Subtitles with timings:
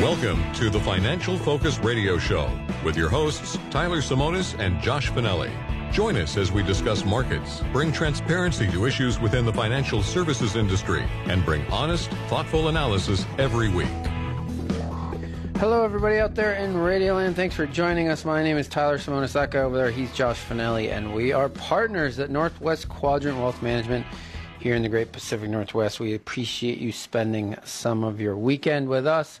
[0.00, 2.48] Welcome to the Financial Focus Radio Show
[2.84, 5.50] with your hosts, Tyler Simonis and Josh Finelli.
[5.90, 11.02] Join us as we discuss markets, bring transparency to issues within the financial services industry,
[11.24, 13.88] and bring honest, thoughtful analysis every week.
[15.56, 17.34] Hello, everybody out there in Radioland.
[17.34, 18.24] Thanks for joining us.
[18.24, 19.32] My name is Tyler Simonis.
[19.32, 23.60] That guy over there, he's Josh Finelli, and we are partners at Northwest Quadrant Wealth
[23.62, 24.06] Management
[24.60, 25.98] here in the Great Pacific Northwest.
[25.98, 29.40] We appreciate you spending some of your weekend with us.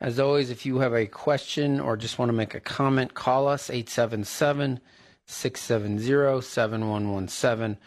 [0.00, 3.48] As always, if you have a question or just want to make a comment, call
[3.48, 4.80] us 877
[5.26, 7.78] 670 7117,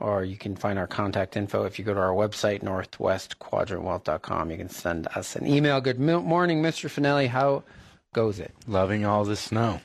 [0.00, 4.50] or you can find our contact info if you go to our website, northwestquadrantwealth.com.
[4.50, 5.80] You can send us an email.
[5.80, 6.90] Good morning, Mr.
[6.90, 7.28] Finelli.
[7.28, 7.62] How
[8.12, 8.52] goes it?
[8.66, 9.80] Loving all the snow.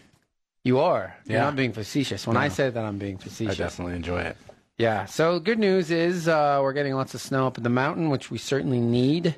[0.64, 1.16] You are.
[1.26, 1.44] You're Yeah.
[1.46, 2.26] not being facetious.
[2.28, 3.54] When I say that, I'm being facetious.
[3.60, 4.36] I definitely enjoy it.
[4.78, 5.06] Yeah.
[5.06, 8.30] So good news is uh, we're getting lots of snow up in the mountain, which
[8.32, 9.36] we certainly need.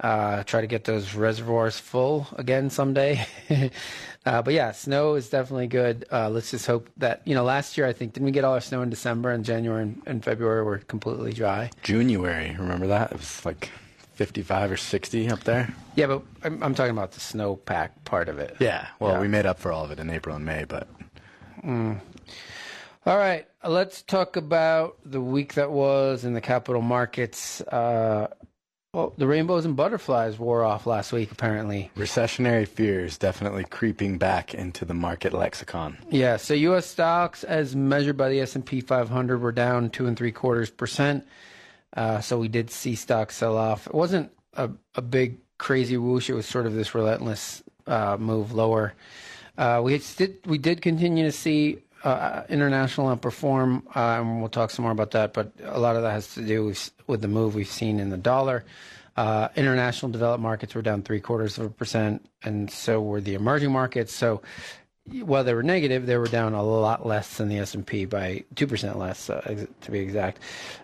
[0.00, 3.24] Uh, try to get those reservoirs full again someday.
[4.26, 6.04] uh, but yeah, snow is definitely good.
[6.10, 7.44] Uh, let's just hope that you know.
[7.44, 10.02] Last year, I think didn't we get all our snow in December and January and,
[10.04, 11.70] and February were completely dry.
[11.84, 13.12] January, remember that?
[13.12, 13.70] It was like
[14.14, 15.72] 55 or 60 up there.
[15.94, 18.56] Yeah, but I'm, I'm talking about the snowpack part of it.
[18.58, 18.88] Yeah.
[18.98, 19.20] Well, Yeah.
[19.20, 20.88] we made up for all of it in April and May, but
[21.64, 27.60] All right, let's talk about the week that was in the capital markets.
[27.60, 28.28] Uh,
[28.94, 31.90] well, the rainbows and butterflies wore off last week, apparently.
[31.96, 35.98] recessionary fears definitely creeping back into the market lexicon.
[36.10, 36.86] Yeah, so U.S.
[36.86, 41.26] stocks, as measured by the S&P 500, were down two and three quarters percent.
[41.96, 43.86] Uh, so we did see stocks sell off.
[43.86, 46.30] It wasn't a, a big crazy whoosh.
[46.30, 48.94] It was sort of this relentless uh, move lower.
[49.56, 54.70] Uh, we did we did continue to see uh, international outperform, uh, and we'll talk
[54.70, 55.32] some more about that.
[55.32, 58.10] But a lot of that has to do with, with the move we've seen in
[58.10, 58.64] the dollar.
[59.16, 63.34] Uh, international developed markets were down three quarters of a percent, and so were the
[63.34, 64.12] emerging markets.
[64.12, 64.42] So
[65.20, 68.06] while they were negative, they were down a lot less than the S and P
[68.06, 70.40] by two percent less, uh, to be exact.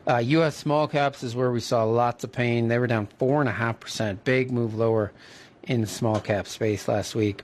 [0.07, 0.57] Uh, U.S.
[0.57, 2.69] small caps is where we saw lots of pain.
[2.69, 5.13] They were down four and a half percent, big move lower
[5.65, 7.43] in the small cap space last week.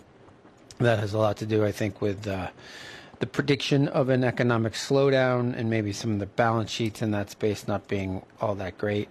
[0.78, 2.48] That has a lot to do, I think, with uh,
[3.18, 7.30] the prediction of an economic slowdown and maybe some of the balance sheets in that
[7.30, 9.08] space not being all that great.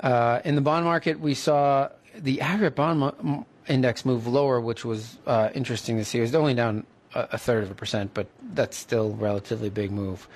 [0.00, 4.84] Uh, in the bond market, we saw the aggregate bond mo- index move lower, which
[4.84, 6.18] was uh, interesting to see.
[6.18, 9.90] It was only down a, a third of a percent, but that's still relatively big
[9.90, 10.28] move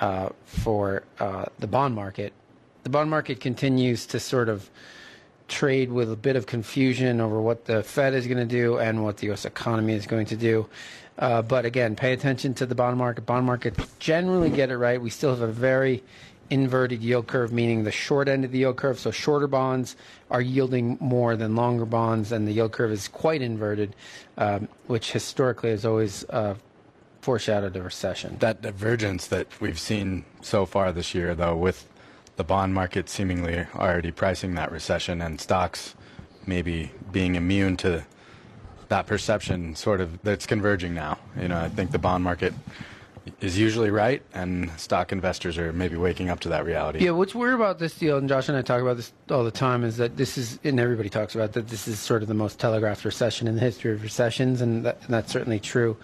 [0.00, 2.32] uh, for uh, the bond market.
[2.82, 4.70] The bond market continues to sort of
[5.48, 9.04] trade with a bit of confusion over what the Fed is going to do and
[9.04, 9.44] what the U.S.
[9.44, 10.68] economy is going to do.
[11.18, 13.24] Uh, but again, pay attention to the bond market.
[13.24, 15.00] Bond markets generally get it right.
[15.00, 16.02] We still have a very
[16.50, 18.98] inverted yield curve, meaning the short end of the yield curve.
[18.98, 19.96] So shorter bonds
[20.30, 23.94] are yielding more than longer bonds, and the yield curve is quite inverted,
[24.36, 26.54] um, which historically has always uh,
[27.20, 28.36] foreshadowed a recession.
[28.38, 31.86] That divergence that we've seen so far this year, though, with
[32.36, 35.94] the bond market seemingly already pricing that recession and stocks
[36.46, 38.04] maybe being immune to
[38.88, 41.18] that perception, sort of, that's converging now.
[41.40, 42.54] You know, I think the bond market
[43.40, 47.04] is usually right, and stock investors are maybe waking up to that reality.
[47.04, 49.50] Yeah, what's weird about this deal, and Josh and I talk about this all the
[49.50, 52.34] time, is that this is, and everybody talks about that this is sort of the
[52.34, 55.96] most telegraphed recession in the history of recessions, and, that, and that's certainly true.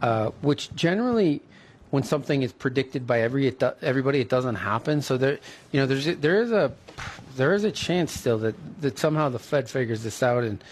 [0.00, 1.42] Uh, which generally,
[1.90, 5.02] when something is predicted by every it do, everybody, it doesn't happen.
[5.02, 5.38] So there,
[5.72, 6.72] you know, there's there is a
[7.36, 10.62] there is a chance still that that somehow the Fed figures this out and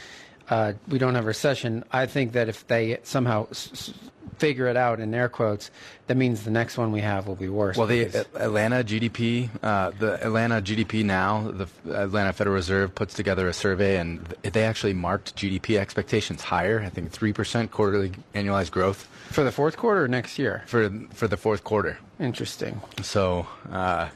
[0.50, 1.84] uh, we don't have a recession.
[1.92, 3.92] I think that if they somehow s- s-
[4.38, 5.70] figure it out in air quotes,
[6.08, 7.76] that means the next one we have will be worse.
[7.76, 8.02] Well, the
[8.34, 13.96] Atlanta GDP, uh, the Atlanta GDP now, the Atlanta Federal Reserve puts together a survey,
[13.96, 16.80] and they actually marked GDP expectations higher.
[16.80, 20.62] I think three percent quarterly annualized growth for the fourth quarter or next year.
[20.66, 21.98] for for the fourth quarter.
[22.20, 22.80] Interesting.
[23.02, 24.08] So, uh,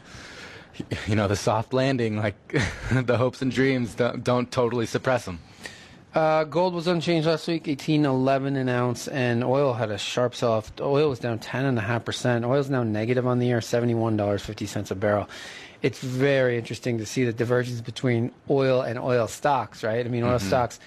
[1.06, 2.36] you know, the soft landing, like
[2.92, 5.40] the hopes and dreams, don't, don't totally suppress them.
[6.12, 10.34] Uh, gold was unchanged last week, eighteen eleven an ounce, and oil had a sharp
[10.34, 10.72] sell-off.
[10.80, 12.44] Oil was down ten and a half percent.
[12.44, 15.28] Oil is now negative on the year, seventy-one dollars fifty cents a barrel.
[15.82, 20.04] it's very interesting to see the divergence between oil and oil stocks, right?
[20.04, 20.48] I mean, oil mm-hmm.
[20.48, 20.80] stocks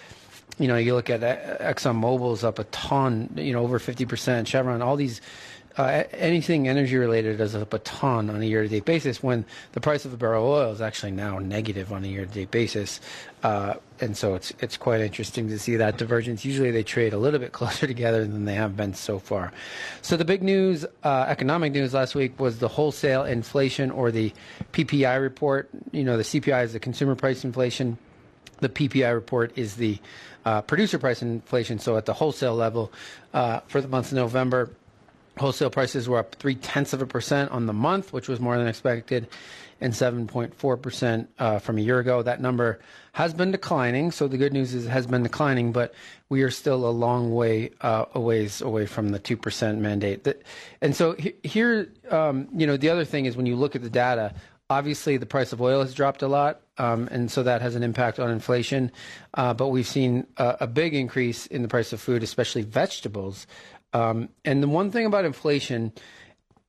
[0.60, 1.22] you know, you look at
[1.60, 5.22] Exxon Mobil's up a ton, you know, over 50%, Chevron, all these,
[5.78, 9.82] uh, anything energy related up a ton on a year to date basis when the
[9.82, 12.52] price of a barrel of oil is actually now negative on a year to date
[12.52, 13.00] basis.
[13.42, 16.46] Uh, and so it's, it's quite interesting to see that divergence.
[16.46, 19.52] Usually they trade a little bit closer together than they have been so far.
[20.02, 24.32] So the big news, uh, economic news last week was the wholesale inflation or the
[24.74, 25.70] PPI report.
[25.92, 27.98] You know, the CPI is the consumer price inflation.
[28.60, 30.00] The PPI report is the
[30.46, 31.80] uh, producer price inflation.
[31.80, 32.92] So at the wholesale level,
[33.34, 34.70] uh, for the month of November,
[35.38, 38.58] wholesale prices were up three tenths of a percent on the month, which was more
[38.58, 39.28] than expected,
[39.82, 42.22] and 7.4 percent uh, from a year ago.
[42.22, 42.80] That number
[43.14, 44.12] has been declining.
[44.12, 45.94] So the good news is it has been declining, but
[46.30, 50.28] we are still a long way uh, a ways away from the two percent mandate.
[50.82, 53.90] and so here, um, you know, the other thing is when you look at the
[53.90, 54.34] data,
[54.70, 57.84] Obviously, the price of oil has dropped a lot, um, and so that has an
[57.84, 58.92] impact on inflation.
[59.34, 63.46] Uh, but we've seen a, a, big increase in the price of food, especially vegetables.
[63.94, 65.94] Um, and the one thing about inflation,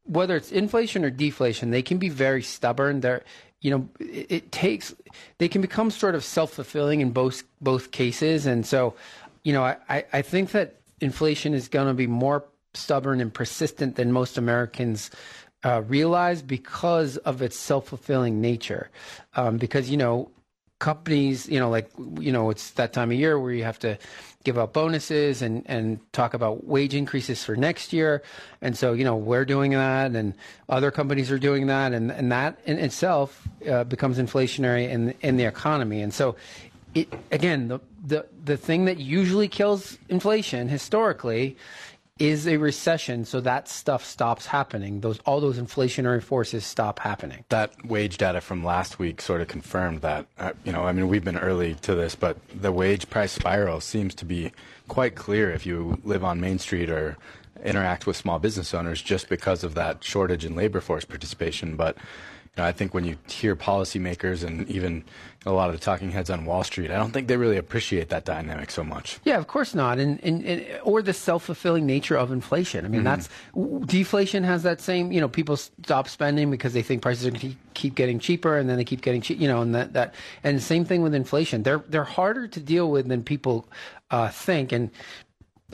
[0.05, 3.01] whether it's inflation or deflation, they can be very stubborn.
[3.01, 3.25] They're,
[3.61, 4.95] you know, it, it takes,
[5.39, 8.47] they can become sort of self fulfilling in both both cases.
[8.47, 8.95] And so,
[9.43, 12.45] you know, I, I think that inflation is going to be more
[12.75, 15.11] stubborn and persistent than most Americans
[15.65, 18.91] uh, realized because of its self fulfilling nature.
[19.35, 20.31] Um, because, you know,
[20.85, 21.91] companies, you know, like,
[22.21, 23.97] you know, it's that time of year where you have to
[24.45, 28.23] give out bonuses and, and talk about wage increases for next year.
[28.61, 30.35] And so, you know, we're doing that and
[30.69, 31.95] other companies are doing that.
[31.95, 36.03] And, and that in itself uh, becomes inflationary in, in the economy.
[36.03, 36.37] And so,
[36.95, 41.57] it, again, the, the, the thing that usually kills inflation historically
[42.19, 45.01] is a recession so that stuff stops happening.
[45.01, 47.45] Those all those inflationary forces stop happening.
[47.49, 51.09] That wage data from last week sort of confirmed that uh, you know i mean
[51.09, 54.53] we've been early to this but the wage price spiral seems to be
[54.89, 57.17] quite clear if you live on main street or
[57.65, 61.77] interact with small business owners just because of that shortage in labor force participation.
[61.77, 65.05] But you know, I think when you hear policymakers and even
[65.47, 68.09] a lot of the talking heads on Wall Street, I don't think they really appreciate
[68.09, 69.19] that dynamic so much.
[69.25, 72.85] Yeah, of course not, and, and, and or the self fulfilling nature of inflation.
[72.85, 73.21] I mean, mm-hmm.
[73.57, 75.13] that's deflation has that same.
[75.13, 78.57] You know, people stop spending because they think prices are going to keep getting cheaper,
[78.57, 79.39] and then they keep getting cheap.
[79.41, 81.63] You know, and that that and same thing with inflation.
[81.63, 83.69] They're they're harder to deal with than people
[84.11, 84.91] uh, think, and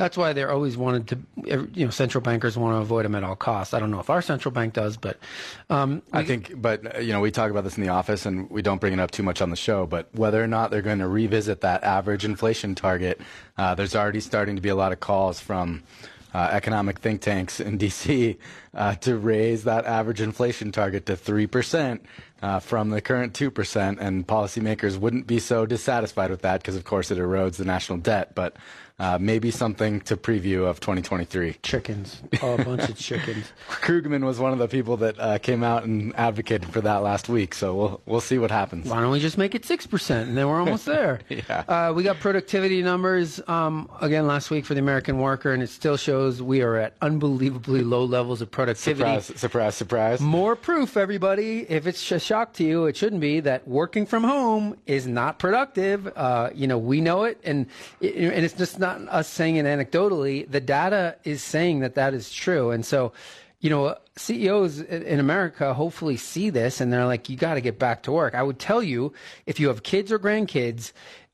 [0.00, 3.22] that's why they're always wanted to, you know, central bankers want to avoid them at
[3.22, 3.74] all costs.
[3.74, 5.18] I don't know if our central bank does, but
[5.68, 8.62] um, I think, but you know, we talk about this in the office, and we
[8.62, 9.84] don't bring it up too much on the show.
[9.84, 13.20] But whether or not they're going to revisit that average inflation target,
[13.58, 15.82] uh, there's already starting to be a lot of calls from
[16.32, 18.38] uh, economic think tanks in DC
[18.74, 22.00] uh, to raise that average inflation target to 3%
[22.40, 23.98] uh, from the current 2%.
[24.00, 27.98] And policymakers wouldn't be so dissatisfied with that because, of course, it erodes the national
[27.98, 28.34] debt.
[28.34, 28.56] But
[29.00, 31.56] uh, maybe something to preview of 2023.
[31.62, 33.50] Chickens, oh, a bunch of chickens.
[33.70, 37.30] Krugman was one of the people that uh, came out and advocated for that last
[37.30, 38.86] week, so we'll we'll see what happens.
[38.86, 41.20] Why don't we just make it six percent, and then we're almost there?
[41.30, 41.64] yeah.
[41.66, 45.70] Uh, we got productivity numbers um, again last week for the American worker, and it
[45.70, 49.20] still shows we are at unbelievably low levels of productivity.
[49.22, 49.40] Surprise!
[49.40, 49.74] Surprise!
[49.76, 50.20] Surprise!
[50.20, 51.60] More proof, everybody.
[51.70, 55.38] If it's a shock to you, it shouldn't be that working from home is not
[55.38, 56.06] productive.
[56.14, 57.64] Uh, you know, we know it, and
[58.02, 60.50] and it's just not not us saying it anecdotally.
[60.50, 62.70] The data is saying that that is true.
[62.70, 63.12] And so,
[63.60, 67.78] you know, CEOs in America hopefully see this and they're like, you got to get
[67.78, 68.34] back to work.
[68.34, 69.12] I would tell you,
[69.46, 70.92] if you have kids or grandkids,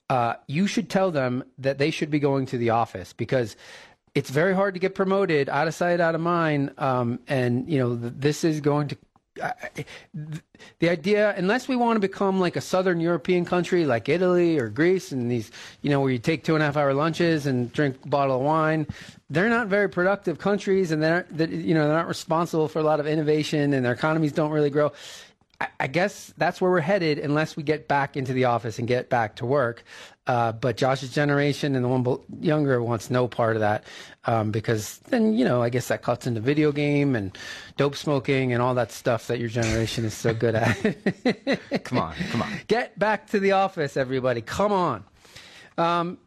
[0.08, 3.56] uh, you should tell them that they should be going to the office because
[4.14, 6.72] it's very hard to get promoted out of sight, out of mind.
[6.78, 8.96] Um, and, you know, this is going to
[10.78, 14.68] the idea, unless we want to become like a southern European country like Italy or
[14.68, 15.50] Greece, and these,
[15.82, 18.36] you know, where you take two and a half hour lunches and drink a bottle
[18.36, 18.86] of wine,
[19.28, 23.00] they're not very productive countries, and they're, you know, they're not responsible for a lot
[23.00, 24.92] of innovation, and their economies don't really grow.
[25.80, 29.08] I guess that's where we're headed unless we get back into the office and get
[29.08, 29.84] back to work.
[30.26, 33.84] Uh, but Josh's generation and the one younger wants no part of that
[34.24, 37.36] um, because then, you know, I guess that cuts into video game and
[37.76, 40.74] dope smoking and all that stuff that your generation is so good at.
[41.84, 42.52] come on, come on.
[42.66, 44.42] Get back to the office, everybody.
[44.42, 45.04] Come on.
[45.78, 46.18] Um,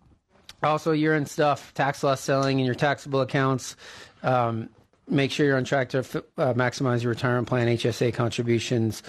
[0.64, 3.76] also, year end stuff, tax loss selling in your taxable accounts.
[4.24, 4.70] Um,
[5.10, 9.04] make sure you're on track to uh, maximize your retirement plan, HSA contributions.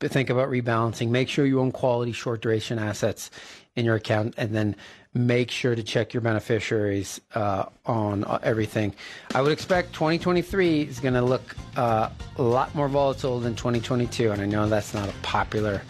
[0.00, 1.08] Think about rebalancing.
[1.08, 3.30] Make sure you own quality short duration assets
[3.76, 4.76] in your account, and then
[5.14, 8.94] make sure to check your beneficiaries uh, on uh, everything.
[9.34, 14.30] I would expect 2023 is going to look uh, a lot more volatile than 2022,
[14.30, 15.82] and I know that's not a popular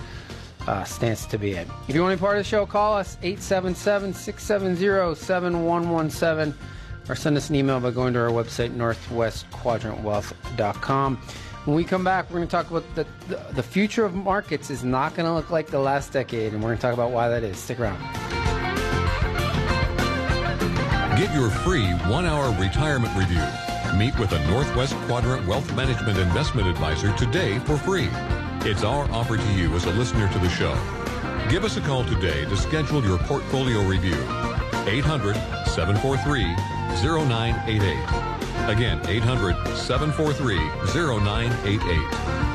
[0.67, 1.67] uh, stance to be in.
[1.89, 6.55] If you want to be part of the show, call us 877 670 7117
[7.11, 11.17] or send us an email by going to our website, northwestquadrantwealth.com.
[11.65, 14.71] When we come back, we're going to talk about the, the, the future of markets
[14.71, 17.11] is not going to look like the last decade, and we're going to talk about
[17.11, 17.59] why that is.
[17.59, 17.99] Stick around.
[21.19, 23.43] Get your free one hour retirement review.
[23.99, 28.09] Meet with a Northwest Quadrant Wealth Management Investment Advisor today for free.
[28.63, 30.73] It's our offer to you as a listener to the show.
[31.51, 34.15] Give us a call today to schedule your portfolio review.
[34.87, 35.35] 800
[35.67, 38.69] 743 0988.
[38.69, 40.57] Again, 800 743
[40.93, 42.51] 0988.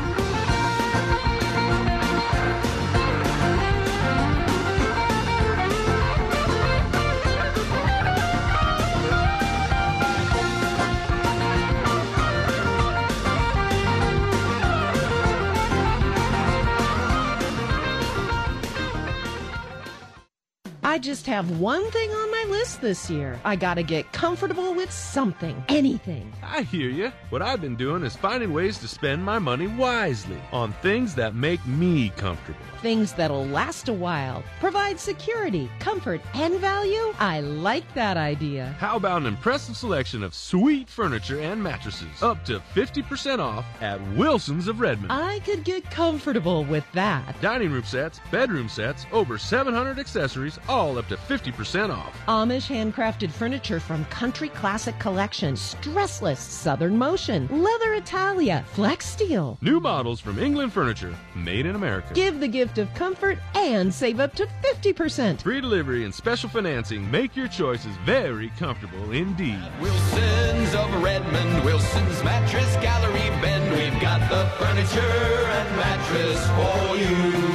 [20.96, 23.40] I just have one thing on my list this year.
[23.44, 26.32] I gotta get comfortable with something, anything.
[26.44, 27.12] I hear you.
[27.30, 31.36] What I've been doing is finding ways to spend my money wisely on things that
[31.36, 32.60] make me comfortable.
[32.82, 37.14] Things that'll last a while, provide security, comfort, and value.
[37.20, 38.75] I like that idea.
[38.80, 44.00] How about an impressive selection of sweet furniture and mattresses, up to 50% off at
[44.16, 45.12] Wilson's of Redmond?
[45.12, 47.42] I could get comfortable with that.
[47.42, 52.16] Dining room sets, bedroom sets, over 700 accessories, all up to 50% off.
[52.36, 59.58] Amish handcrafted furniture from Country Classic Collection, stressless Southern Motion, Leather Italia, Flex Steel.
[59.62, 62.13] New models from England Furniture, made in America.
[62.13, 65.44] Give the gift of comfort and save up to 50%.
[65.44, 69.63] Free delivery and special financing make your choices very comfortable indeed.
[69.80, 73.72] Wilson's of Redmond, Wilson's Mattress Gallery Bend.
[73.72, 77.55] We've got the furniture and mattress for you.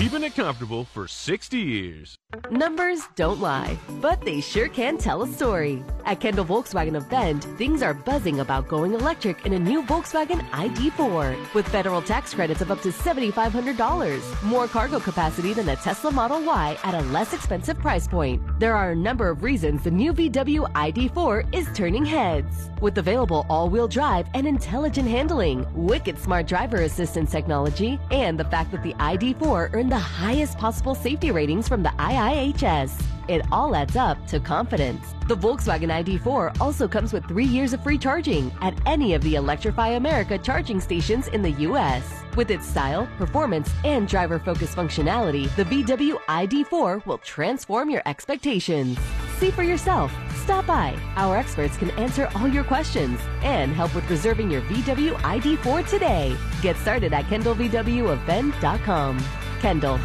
[0.00, 2.16] Keeping it comfortable for 60 years.
[2.50, 5.84] Numbers don't lie, but they sure can tell a story.
[6.06, 10.40] At Kendall Volkswagen of Bend, things are buzzing about going electric in a new Volkswagen
[10.52, 16.10] ID4 with federal tax credits of up to $7,500, more cargo capacity than a Tesla
[16.10, 18.40] Model Y at a less expensive price point.
[18.58, 22.70] There are a number of reasons the new VW ID4 is turning heads.
[22.80, 28.70] With available all-wheel drive and intelligent handling, wicked smart driver assistance technology, and the fact
[28.70, 33.02] that the ID4 earned the highest possible safety ratings from the IIHS.
[33.26, 35.14] It all adds up to confidence.
[35.26, 39.34] The Volkswagen ID4 also comes with three years of free charging at any of the
[39.34, 42.08] Electrify America charging stations in the U.S.
[42.36, 48.96] With its style, performance, and driver focused functionality, the VW ID4 will transform your expectations.
[49.38, 50.12] See for yourself.
[50.36, 50.96] Stop by.
[51.16, 56.36] Our experts can answer all your questions and help with reserving your VW ID4 today.
[56.62, 59.49] Get started at KendallVWofBend.com.
[59.60, 60.00] Kendall,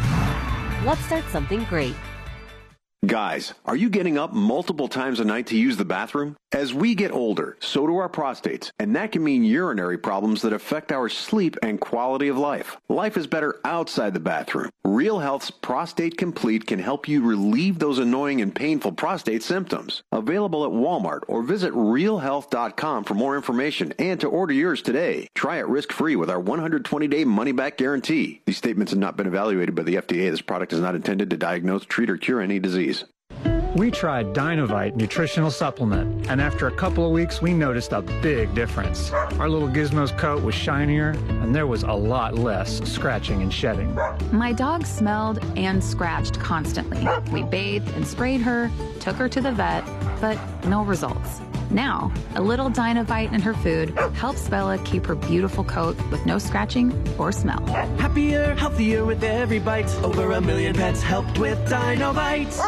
[0.84, 1.94] let's start something great.
[3.06, 6.36] Guys, are you getting up multiple times a night to use the bathroom?
[6.52, 10.52] As we get older, so do our prostates, and that can mean urinary problems that
[10.52, 12.76] affect our sleep and quality of life.
[12.88, 14.70] Life is better outside the bathroom.
[14.84, 20.04] Real Health's Prostate Complete can help you relieve those annoying and painful prostate symptoms.
[20.12, 25.28] Available at Walmart or visit realhealth.com for more information and to order yours today.
[25.34, 28.40] Try it risk-free with our 120-day money-back guarantee.
[28.46, 30.30] These statements have not been evaluated by the FDA.
[30.30, 33.04] This product is not intended to diagnose, treat, or cure any disease.
[33.76, 38.54] We tried Dinovite nutritional supplement, and after a couple of weeks, we noticed a big
[38.54, 39.12] difference.
[39.38, 43.94] Our little Gizmo's coat was shinier, and there was a lot less scratching and shedding.
[44.32, 47.06] My dog smelled and scratched constantly.
[47.30, 49.84] We bathed and sprayed her, took her to the vet,
[50.22, 51.42] but no results.
[51.70, 56.38] Now, a little Dinovite in her food helps Bella keep her beautiful coat with no
[56.38, 57.62] scratching or smell.
[57.98, 59.94] Happier, healthier with every bite.
[59.96, 62.58] Over a million pets helped with Dinovite.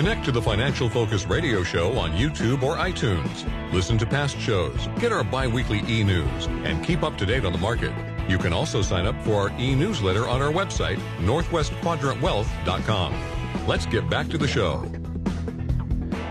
[0.00, 3.44] Connect to the Financial Focus radio show on YouTube or iTunes.
[3.70, 7.58] Listen to past shows, get our bi-weekly e-news, and keep up to date on the
[7.58, 7.92] market.
[8.26, 13.66] You can also sign up for our e-newsletter on our website, northwestquadrantwealth.com.
[13.66, 14.90] Let's get back to the show.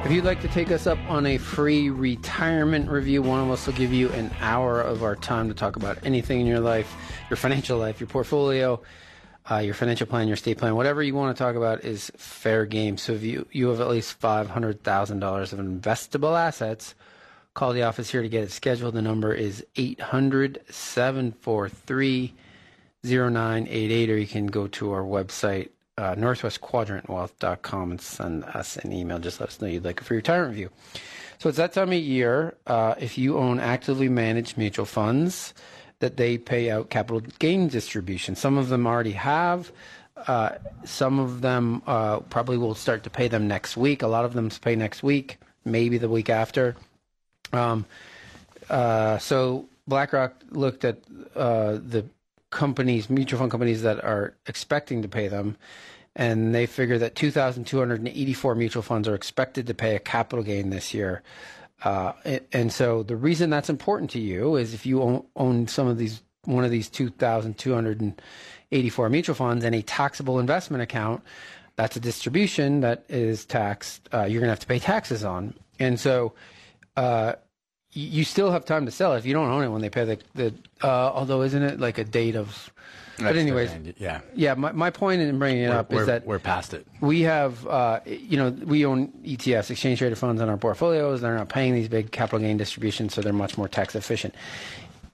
[0.03, 3.67] If you'd like to take us up on a free retirement review, one of us
[3.67, 6.91] will give you an hour of our time to talk about anything in your life,
[7.29, 8.81] your financial life, your portfolio,
[9.49, 12.65] uh, your financial plan, your estate plan, whatever you want to talk about is fair
[12.65, 12.97] game.
[12.97, 16.93] So if you, you have at least $500,000 of investable assets,
[17.55, 18.93] call the office here to get it scheduled.
[18.93, 22.33] The number is 800 743
[23.03, 29.19] 0988, or you can go to our website, uh, northwestquadrantwealth.com, and send us an email.
[29.19, 30.69] Just let us know you'd like a free retirement review.
[31.39, 32.55] So it's that time of year.
[32.67, 35.53] Uh, if you own actively managed mutual funds,
[35.99, 38.35] that they pay out capital gain distribution.
[38.35, 39.71] Some of them already have.
[40.27, 40.51] Uh,
[40.83, 44.01] some of them uh, probably will start to pay them next week.
[44.01, 46.75] A lot of them pay next week, maybe the week after.
[47.53, 47.85] Um,
[48.69, 50.97] uh, so BlackRock looked at
[51.35, 52.05] uh, the
[52.49, 55.57] companies, mutual fund companies that are expecting to pay them,
[56.15, 60.93] and they figure that 2,284 mutual funds are expected to pay a capital gain this
[60.93, 61.23] year.
[61.83, 62.13] Uh,
[62.51, 66.21] and so the reason that's important to you is if you own, some of these,
[66.45, 71.23] one of these 2,284 mutual funds and a taxable investment account,
[71.75, 74.09] that's a distribution that is taxed.
[74.13, 75.53] Uh, you're going to have to pay taxes on.
[75.79, 76.33] And so,
[76.97, 77.33] uh,
[77.91, 80.05] you still have time to sell it if you don't own it when they pay
[80.05, 82.71] the, the uh, although isn't it like a date of
[83.19, 84.53] but anyways, yeah, yeah.
[84.55, 86.87] My, my point in bringing it we're, up is that we're past it.
[87.01, 91.21] We have, uh, you know, we own ETFs, exchange traded funds, in our portfolios.
[91.21, 94.33] They're not paying these big capital gain distributions, so they're much more tax efficient.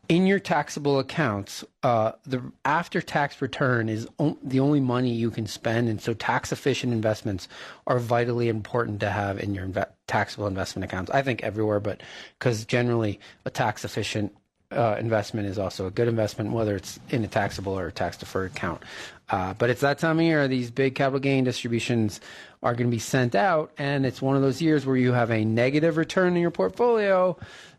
[0.08, 5.48] In your taxable accounts, uh, the after-tax return is o- the only money you can
[5.48, 7.48] spend, and so tax-efficient investments
[7.88, 11.10] are vitally important to have in your inve- taxable investment accounts.
[11.10, 12.02] I think everywhere, but
[12.38, 14.32] because generally a tax-efficient
[14.76, 18.18] uh, investment is also a good investment, whether it's in a taxable or a tax
[18.18, 18.84] deferred account.
[19.30, 22.20] Uh, but it's that time of year, these big capital gain distributions
[22.62, 25.32] are going to be sent out, and it's one of those years where you have
[25.32, 27.38] a negative return in your portfolio,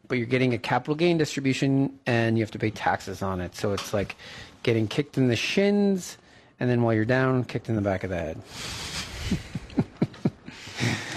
[0.08, 3.54] but you're getting a capital gain distribution and you have to pay taxes on it.
[3.54, 4.16] So it's like
[4.62, 6.18] getting kicked in the shins,
[6.58, 8.40] and then while you're down, kicked in the back of the head.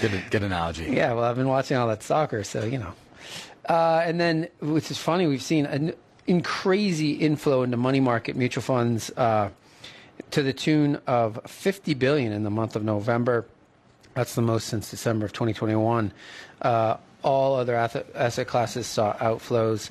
[0.00, 0.86] good, good analogy.
[0.90, 2.92] Yeah, well, I've been watching all that soccer, so you know.
[3.70, 5.92] Uh, and then, which is funny, we've seen an
[6.26, 9.48] in crazy inflow into money market mutual funds uh,
[10.32, 13.46] to the tune of 50 billion in the month of November.
[14.14, 16.10] That's the most since December of 2021.
[16.60, 19.90] Uh, all other asset, classes saw outflows.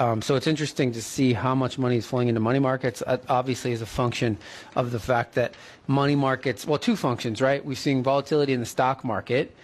[0.00, 3.00] Um, so it's interesting to see how much money is flowing into money markets.
[3.06, 4.38] Uh, obviously, as a function
[4.74, 5.54] of the fact that
[5.86, 7.64] money markets, well, two functions, right?
[7.64, 9.54] We've seen volatility in the stock market,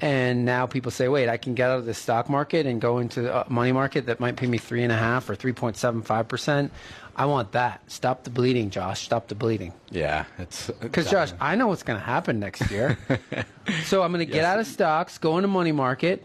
[0.00, 2.98] and now people say, wait, I can get out of the stock market and go
[2.98, 6.70] into the money market that might pay me three and a half or 3.75%.
[7.16, 7.80] I want that.
[7.90, 9.02] Stop the bleeding, Josh.
[9.02, 9.72] Stop the bleeding.
[9.90, 12.98] Yeah, it's because Josh, I know what's going to happen next year.
[13.84, 14.44] so I'm going to get yes.
[14.46, 16.24] out of stocks, go into money market,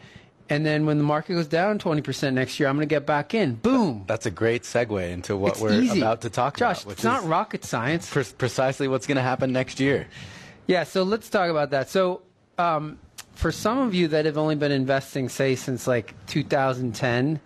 [0.50, 3.36] and then when the market goes down 20% next year, I'm going to get back
[3.36, 3.54] in.
[3.54, 4.04] Boom.
[4.08, 6.00] That's a great segue into what it's we're easy.
[6.00, 6.90] about to talk Josh, about.
[6.90, 8.10] Josh, it's not rocket science.
[8.10, 10.08] Pre- precisely what's going to happen next year.
[10.66, 11.90] Yeah, so let's talk about that.
[11.90, 12.24] So,
[12.58, 12.98] um,
[13.40, 17.40] for some of you that have only been investing, say, since like 2010,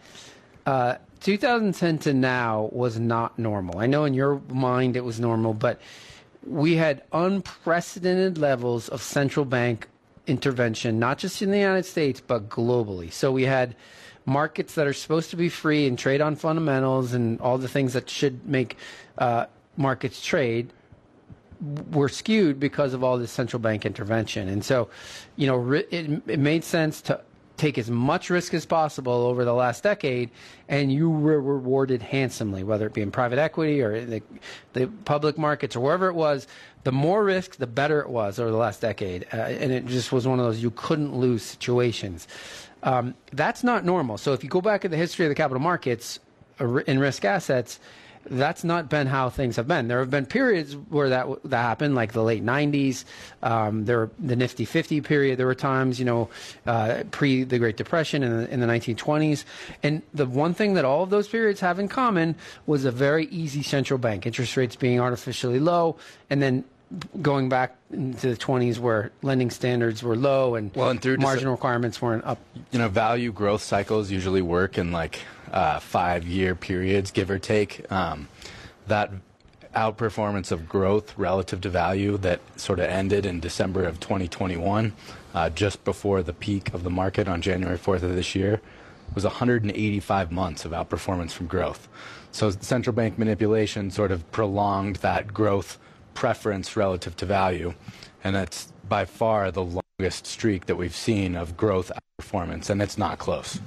[0.66, 3.78] uh, 2010 to now was not normal.
[3.78, 5.80] I know in your mind it was normal, but
[6.48, 9.88] we had unprecedented levels of central bank
[10.26, 13.14] intervention, not just in the United States, but globally.
[13.14, 13.76] So we had
[14.26, 17.94] markets that are supposed to be free and trade on fundamentals and all the things
[17.94, 18.78] that should make
[19.20, 19.46] uh,
[19.78, 20.74] markets trade
[21.92, 24.50] were skewed because of all this central bank intervention.
[24.50, 24.90] And so,
[25.36, 25.88] you know, it,
[26.28, 27.22] it made sense to
[27.58, 30.30] take as much risk as possible over the last decade,
[30.68, 34.22] and you were rewarded handsomely, whether it be in private equity or the,
[34.74, 36.48] the public markets or wherever it was.
[36.84, 39.26] The more risk, the better it was over the last decade.
[39.32, 42.28] Uh, and it just was one of those you couldn't lose situations.
[42.82, 44.18] Um, that's not normal.
[44.18, 46.20] So if you go back in the history of the capital markets
[46.60, 47.80] uh, in risk assets,
[48.26, 49.88] that's not been how things have been.
[49.88, 53.06] There have been periods where that that happened, like the late '90s.
[53.42, 55.38] Um, there, the Nifty 50 period.
[55.38, 56.30] There were times, you know,
[56.66, 59.44] uh, pre the Great Depression in the, in the 1920s.
[59.82, 63.26] And the one thing that all of those periods have in common was a very
[63.28, 65.98] easy central bank interest rates being artificially low,
[66.30, 66.64] and then
[67.22, 71.50] going back into the 20s where lending standards were low and, well, and through margin
[71.50, 72.40] requirements weren't up.
[72.72, 75.20] You know, value growth cycles usually work in like
[75.54, 77.90] uh, five year periods, give or take.
[77.92, 78.28] Um,
[78.88, 79.12] that
[79.76, 84.94] outperformance of growth relative to value that sort of ended in December of 2021,
[85.34, 88.62] uh, just before the peak of the market on January 4th of this year,
[89.16, 91.88] was 185 months of outperformance from growth.
[92.32, 95.78] So central bank manipulation sort of prolonged that growth
[96.14, 97.74] preference relative to value,
[98.24, 102.98] and that's by far the longest streak that we've seen of growth performance, and it's
[102.98, 103.60] not close.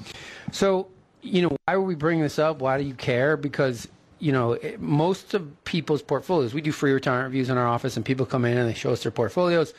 [0.53, 0.89] So,
[1.27, 2.61] you know, why would we bring this up?
[2.61, 3.37] Why do you care?
[3.37, 7.67] Because you know, it, most of people's portfolios, we do free retirement reviews in our
[7.67, 9.75] office, and people come in and they show us their portfolios.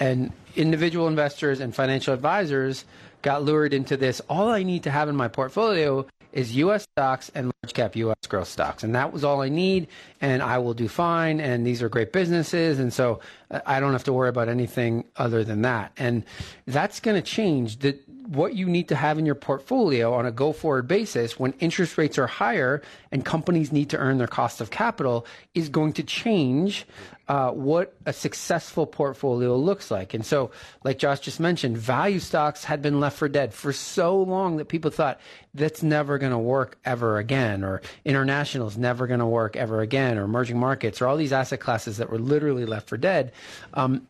[0.00, 2.84] And individual investors and financial advisors
[3.22, 4.20] got lured into this.
[4.28, 6.86] All I need to have in my portfolio is U.S.
[6.96, 8.16] stocks and large cap U.S.
[8.26, 9.86] growth stocks, and that was all I need,
[10.20, 11.40] and I will do fine.
[11.40, 13.20] And these are great businesses, and so
[13.66, 15.92] I don't have to worry about anything other than that.
[15.96, 16.24] And
[16.66, 17.78] that's going to change.
[17.78, 21.52] The, what you need to have in your portfolio on a go forward basis when
[21.60, 25.92] interest rates are higher and companies need to earn their cost of capital is going
[25.92, 26.86] to change
[27.26, 30.12] uh, what a successful portfolio looks like.
[30.12, 30.50] And so,
[30.82, 34.66] like Josh just mentioned, value stocks had been left for dead for so long that
[34.66, 35.20] people thought
[35.54, 39.80] that's never going to work ever again, or international is never going to work ever
[39.80, 43.32] again, or emerging markets, or all these asset classes that were literally left for dead.
[43.74, 44.06] Um,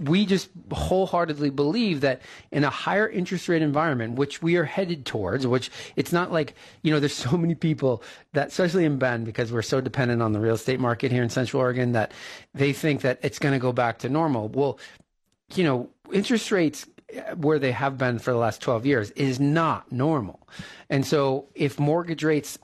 [0.00, 5.04] we just wholeheartedly believe that in a higher interest rate environment, which we are headed
[5.04, 9.24] towards, which it's not like, you know, there's so many people that, especially in Bend,
[9.24, 12.12] because we're so dependent on the real estate market here in Central Oregon, that
[12.54, 14.48] they think that it's going to go back to normal.
[14.48, 14.78] Well,
[15.54, 16.86] you know, interest rates
[17.36, 20.46] where they have been for the last 12 years is not normal.
[20.90, 22.58] And so if mortgage rates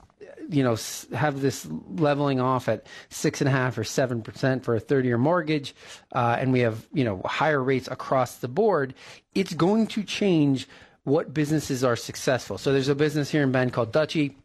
[0.49, 0.77] you know
[1.13, 5.07] have this leveling off at six and a half or seven percent for a 30
[5.07, 5.75] year mortgage,
[6.13, 8.93] uh, and we have you know higher rates across the board,
[9.33, 10.67] it's going to change
[11.03, 12.57] what businesses are successful.
[12.57, 14.35] So there's a business here in Bend called Dutchie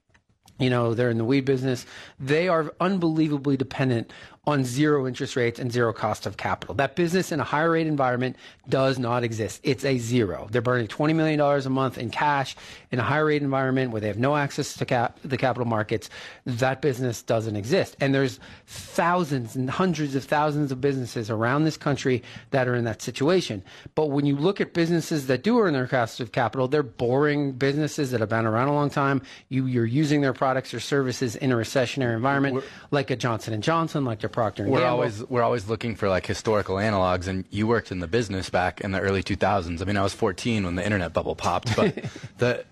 [0.59, 1.87] You know, they're in the weed business.
[2.19, 4.13] They are unbelievably dependent
[4.47, 6.75] on zero interest rates and zero cost of capital.
[6.75, 8.37] That business in a higher rate environment
[8.71, 9.61] does not exist.
[9.63, 10.49] It's a zero.
[10.51, 12.57] They're burning $20 million a month in cash
[12.91, 16.09] in a higher rate environment where they have no access to cap- the capital markets.
[16.47, 17.97] That business doesn't exist.
[18.01, 22.85] And there's thousands and hundreds of thousands of businesses around this country that are in
[22.85, 23.63] that situation.
[23.95, 27.53] But when you look at businesses that do earn their cost of capital, they're boring
[27.53, 29.21] businesses that have been around a long time.
[29.51, 33.61] You, you're using their products or services in a recessionary environment, we're, like a Johnson
[33.61, 34.91] & Johnson, like Procter we're Gamble.
[34.91, 38.81] always we're always looking for like historical analogs, and you worked in the business back
[38.81, 39.81] in the early 2000s.
[39.81, 42.05] I mean, I was 14 when the internet bubble popped, but
[42.39, 42.65] the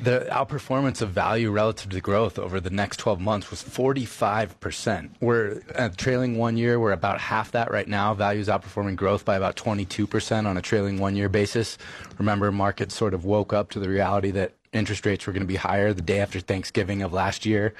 [0.00, 5.10] the outperformance of value relative to growth over the next 12 months was 45%.
[5.20, 8.12] We're uh, trailing one year, we're about half that right now.
[8.12, 11.78] Values outperforming growth by about 22% on a trailing one year basis.
[12.18, 15.46] Remember, markets sort of woke up to the reality that interest rates were going to
[15.46, 17.74] be higher the day after Thanksgiving of last year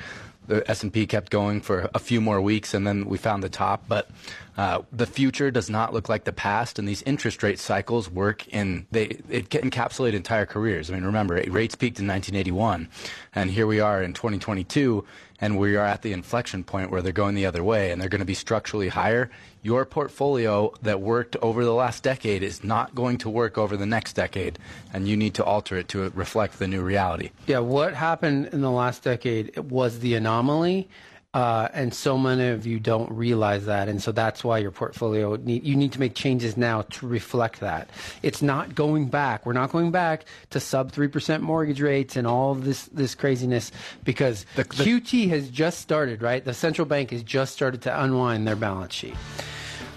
[0.47, 3.85] the S&P kept going for a few more weeks, and then we found the top.
[3.89, 4.09] But
[4.57, 8.49] uh, the future does not look like the past, and these interest rate cycles work
[8.49, 10.91] in they it encapsulate entire careers.
[10.91, 12.89] I mean, remember rates peaked in 1981,
[13.35, 15.05] and here we are in 2022,
[15.41, 18.09] and we are at the inflection point where they're going the other way, and they're
[18.09, 19.31] going to be structurally higher.
[19.63, 23.87] Your portfolio that worked over the last decade is not going to work over the
[23.87, 24.59] next decade,
[24.93, 27.31] and you need to alter it to reflect the new reality.
[27.47, 30.89] Yeah, what happened in the last decade was the anomaly
[31.37, 35.37] uh, and so many of you don't realize that, and so that's why your portfolio
[35.37, 37.91] need, you need to make changes now to reflect that.
[38.23, 39.45] It's not going back.
[39.45, 43.71] We're not going back to sub three percent mortgage rates and all this this craziness
[44.03, 46.23] because the, the, QT has just started.
[46.23, 49.15] Right, the central bank has just started to unwind their balance sheet.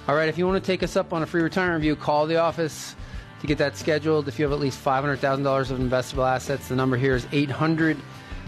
[0.10, 2.28] All right, if you want to take us up on a free retirement review, call
[2.28, 2.98] the office
[3.40, 4.28] to get that scheduled.
[4.28, 7.16] If you have at least five hundred thousand dollars of investable assets, the number here
[7.16, 7.96] is 800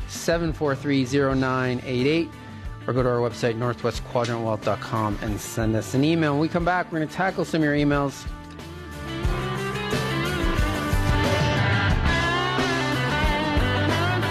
[0.09, 2.27] 743 0988
[2.87, 6.33] or go to our website, northwestquadrantwealth.com, and send us an email.
[6.33, 8.25] When we come back, we're going to tackle some of your emails.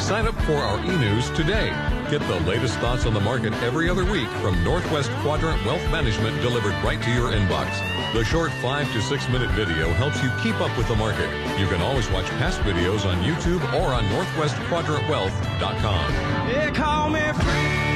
[0.01, 1.71] Sign up for our e-news today.
[2.11, 6.43] Get the latest thoughts on the market every other week from Northwest Quadrant Wealth Management
[6.43, 7.71] delivered right to your inbox.
[8.13, 11.31] The short five to six minute video helps you keep up with the market.
[11.61, 16.49] You can always watch past videos on YouTube or on northwestquadrantwealth.com.
[16.49, 17.89] They call me free.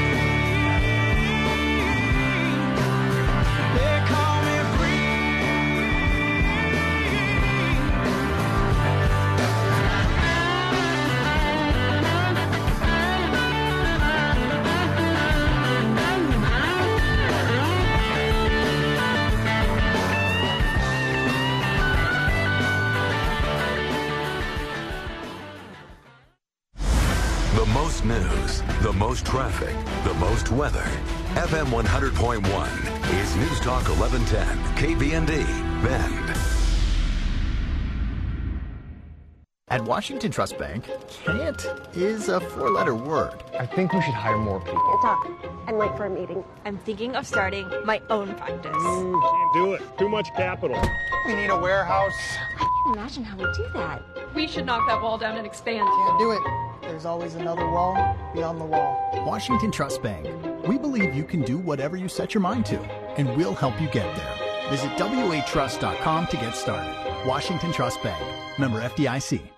[39.95, 40.91] Washington Trust Bank,
[41.25, 43.45] can't is a four letter word.
[43.61, 44.99] I think we should hire more people.
[45.01, 45.31] Talk
[45.69, 46.43] and wait for a meeting.
[46.65, 48.73] I'm thinking of starting my own practice.
[48.75, 49.83] Mm, can't do it.
[49.97, 50.83] Too much capital.
[51.29, 52.13] We need a warehouse.
[52.57, 54.03] I can't imagine how we do that.
[54.35, 55.87] We should knock that wall down and expand.
[55.87, 56.41] Can't do it.
[56.83, 57.95] There's always another wall
[58.35, 58.99] beyond the wall.
[59.25, 60.27] Washington Trust Bank.
[60.67, 62.81] We believe you can do whatever you set your mind to,
[63.17, 64.71] and we'll help you get there.
[64.71, 67.25] Visit watrust.com to get started.
[67.25, 68.21] Washington Trust Bank.
[68.59, 69.54] Member FDIC.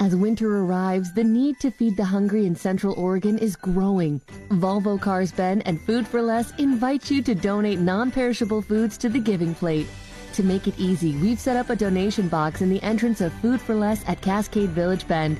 [0.00, 4.20] As winter arrives, the need to feed the hungry in Central Oregon is growing.
[4.50, 9.18] Volvo Cars Bend and Food for Less invite you to donate non-perishable foods to the
[9.18, 9.88] Giving Plate.
[10.34, 13.60] To make it easy, we've set up a donation box in the entrance of Food
[13.60, 15.36] for Less at Cascade Village Bend.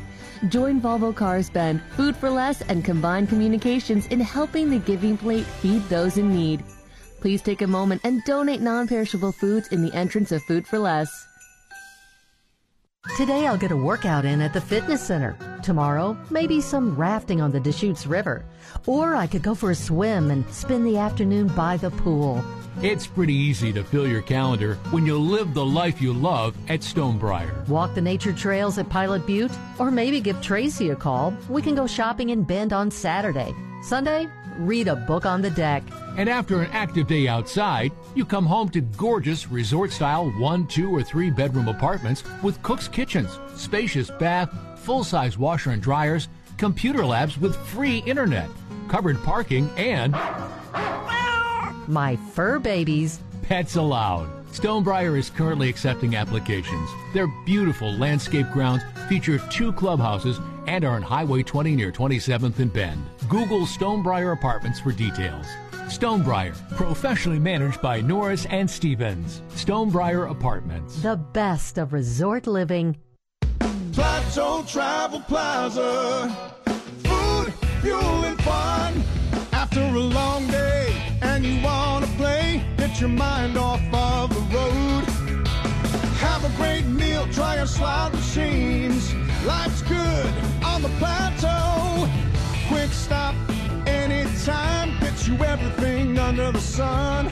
[0.48, 5.46] Join Volvo Cars Bend, Food for Less, and Combined Communications in helping the Giving Plate
[5.46, 6.64] feed those in need.
[7.20, 11.27] Please take a moment and donate non-perishable foods in the entrance of Food for Less.
[13.18, 15.36] Today I'll get a workout in at the fitness center.
[15.62, 18.44] Tomorrow, maybe some rafting on the Deschutes River.
[18.86, 22.44] Or I could go for a swim and spend the afternoon by the pool.
[22.80, 26.78] It's pretty easy to fill your calendar when you live the life you love at
[26.78, 27.66] Stonebriar.
[27.66, 29.50] Walk the nature trails at Pilot Butte?
[29.80, 31.34] Or maybe give Tracy a call.
[31.48, 33.52] We can go shopping in Bend on Saturday.
[33.82, 35.82] Sunday, read a book on the deck.
[36.16, 40.94] And after an active day outside, you come home to gorgeous resort style one, two,
[40.94, 47.06] or three bedroom apartments with cook's kitchens, spacious bath, full size washer and dryers, computer
[47.06, 48.48] labs with free internet,
[48.88, 50.12] covered parking, and
[51.86, 53.20] my fur babies.
[53.42, 54.28] Pets allowed.
[54.52, 56.90] Stonebriar is currently accepting applications.
[57.14, 62.70] Their beautiful landscape grounds feature two clubhouses and are on Highway 20 near 27th and
[62.72, 63.02] Bend.
[63.28, 65.46] Google Stonebriar Apartments for details.
[65.86, 69.40] Stonebriar, professionally managed by Norris and Stevens.
[69.54, 71.00] Stonebriar Apartments.
[71.00, 72.98] The best of resort living.
[73.92, 76.28] Plateau Travel Plaza.
[77.04, 79.02] Food, fuel, and fun.
[79.52, 84.54] After a long day and you want to play, get your mind off of the
[84.54, 84.87] road.
[86.38, 89.12] Have a great meal, try slot machines.
[89.44, 92.08] Life's good on the plateau.
[92.68, 93.34] Quick stop
[93.88, 97.26] anytime, gets you everything under the sun.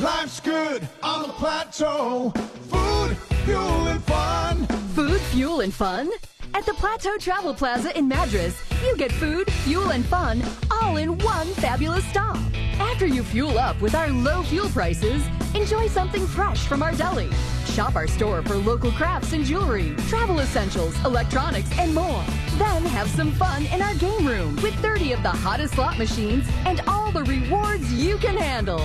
[0.00, 2.32] Life's good on the plateau.
[2.70, 4.66] Food, fuel, and fun.
[4.94, 6.10] Food, fuel, and fun?
[6.54, 11.16] At the Plateau Travel Plaza in Madras, you get food, fuel, and fun all in
[11.18, 12.36] one fabulous stop.
[12.78, 15.22] After you fuel up with our low fuel prices,
[15.54, 17.30] enjoy something fresh from our deli.
[17.66, 22.24] Shop our store for local crafts and jewelry, travel essentials, electronics, and more.
[22.58, 26.48] Then have some fun in our game room with 30 of the hottest slot machines
[26.64, 28.84] and all the rewards you can handle.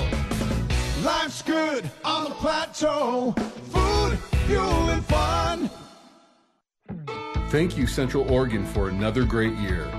[1.04, 3.34] Life's good on the plateau.
[3.72, 5.70] Food, fuel, and fun.
[7.56, 9.90] Thank you, Central Oregon, for another great year.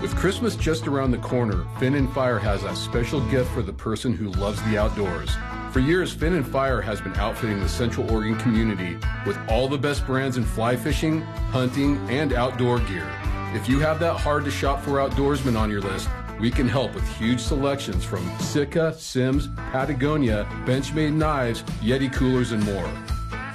[0.00, 3.74] With Christmas just around the corner, Fin and Fire has a special gift for the
[3.74, 5.28] person who loves the outdoors.
[5.70, 9.76] For years, Fin and Fire has been outfitting the Central Oregon community with all the
[9.76, 13.06] best brands in fly fishing, hunting, and outdoor gear.
[13.52, 16.08] If you have that hard to shop for outdoorsman on your list,
[16.40, 22.64] we can help with huge selections from Sitka, Simms, Patagonia, Benchmade knives, Yeti coolers, and
[22.64, 22.90] more.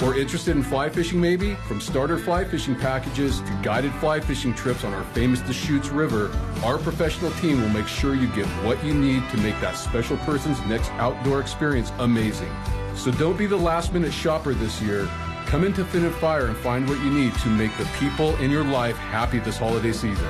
[0.01, 1.55] Or interested in fly fishing maybe?
[1.67, 6.31] From starter fly fishing packages to guided fly fishing trips on our famous Deschutes River,
[6.63, 10.15] our professional team will make sure you get what you need to make that special
[10.17, 12.49] person's next outdoor experience amazing.
[12.95, 15.05] So don't be the last minute shopper this year.
[15.47, 18.51] Come into Fin and Fire and find what you need to make the people in
[18.51, 20.27] your life happy this holiday season.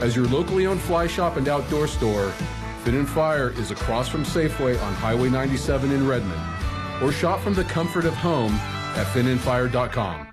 [0.00, 2.30] As your locally owned fly shop and outdoor store,
[2.82, 6.42] Fin and Fire is across from Safeway on Highway 97 in Redmond.
[7.00, 8.58] Or shop from the comfort of home
[8.96, 10.28] at finandfire.com.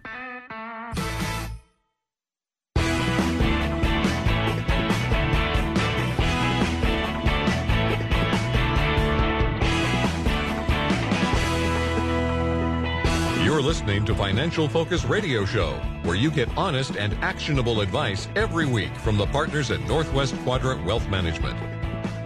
[13.43, 15.71] You're listening to Financial Focus Radio Show,
[16.03, 20.83] where you get honest and actionable advice every week from the partners at Northwest Quadrant
[20.85, 21.57] Wealth Management.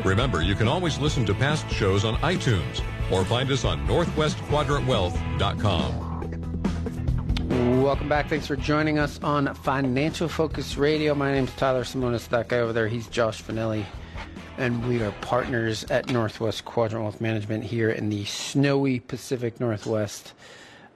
[0.06, 6.05] Remember, you can always listen to past shows on iTunes or find us on northwestquadrantwealth.com.
[7.66, 8.30] Welcome back.
[8.30, 11.16] Thanks for joining us on Financial Focus Radio.
[11.16, 12.30] My name is Tyler Simonis.
[12.30, 13.84] That guy over there, he's Josh Finelli.
[14.60, 20.34] And we are partners at Northwest Quadrant Wealth Management here in the snowy Pacific Northwest.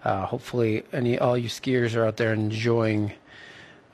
[0.04, 3.14] Uh, hopefully, any all you skiers are out there enjoying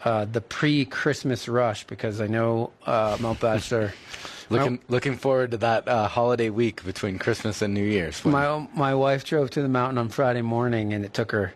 [0.03, 3.93] uh, the pre-Christmas rush because I know uh, Mount Bachelor.
[4.49, 8.23] Looking looking forward to that uh, holiday week between Christmas and New Year's.
[8.25, 11.53] My my wife drove to the mountain on Friday morning, and it took her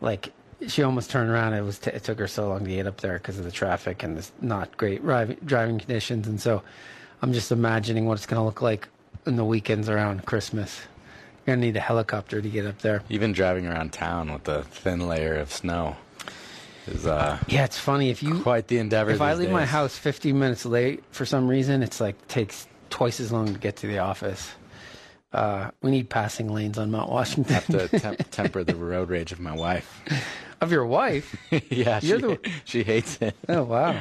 [0.00, 0.32] like
[0.68, 1.54] she almost turned around.
[1.54, 3.50] It was t- it took her so long to get up there because of the
[3.50, 6.26] traffic and the not great driving driving conditions.
[6.28, 6.62] And so,
[7.20, 8.88] I'm just imagining what it's going to look like
[9.26, 10.80] in the weekends around Christmas.
[11.46, 13.02] You're gonna need a helicopter to get up there.
[13.08, 15.96] Even driving around town with a thin layer of snow
[16.86, 19.10] is uh, Yeah, it's funny if you quite the endeavor.
[19.10, 23.18] if I leave my house 15 minutes late for some reason, it's like takes twice
[23.18, 24.52] as long to get to the office.
[25.32, 27.54] Uh, we need passing lanes on Mount Washington.
[27.54, 30.00] have to temp- temper the road rage of my wife.
[30.62, 31.36] Of your wife?
[31.70, 33.36] yeah, she, the- she hates it.
[33.48, 33.98] Oh wow.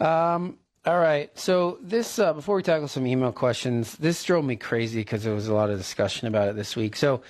[0.00, 0.58] Um.
[0.84, 1.30] All right.
[1.38, 5.34] So this uh, before we tackle some email questions, this drove me crazy because there
[5.34, 6.96] was a lot of discussion about it this week.
[6.96, 7.22] So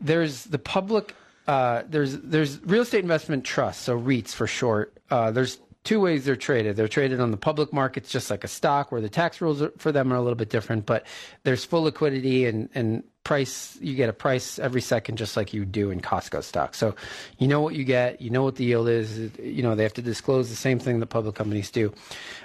[0.00, 1.14] there's the public.
[1.46, 4.96] Uh, there's there's real estate investment trusts, so REITs for short.
[5.10, 6.76] Uh, there's two ways they're traded.
[6.76, 9.72] They're traded on the public markets just like a stock, where the tax rules are,
[9.78, 10.84] for them are a little bit different.
[10.84, 11.06] But
[11.44, 13.76] there's full liquidity and and price.
[13.82, 16.74] You get a price every second, just like you do in Costco stock.
[16.74, 16.94] So
[17.36, 18.22] you know what you get.
[18.22, 19.18] You know what the yield is.
[19.38, 21.92] You know they have to disclose the same thing the public companies do.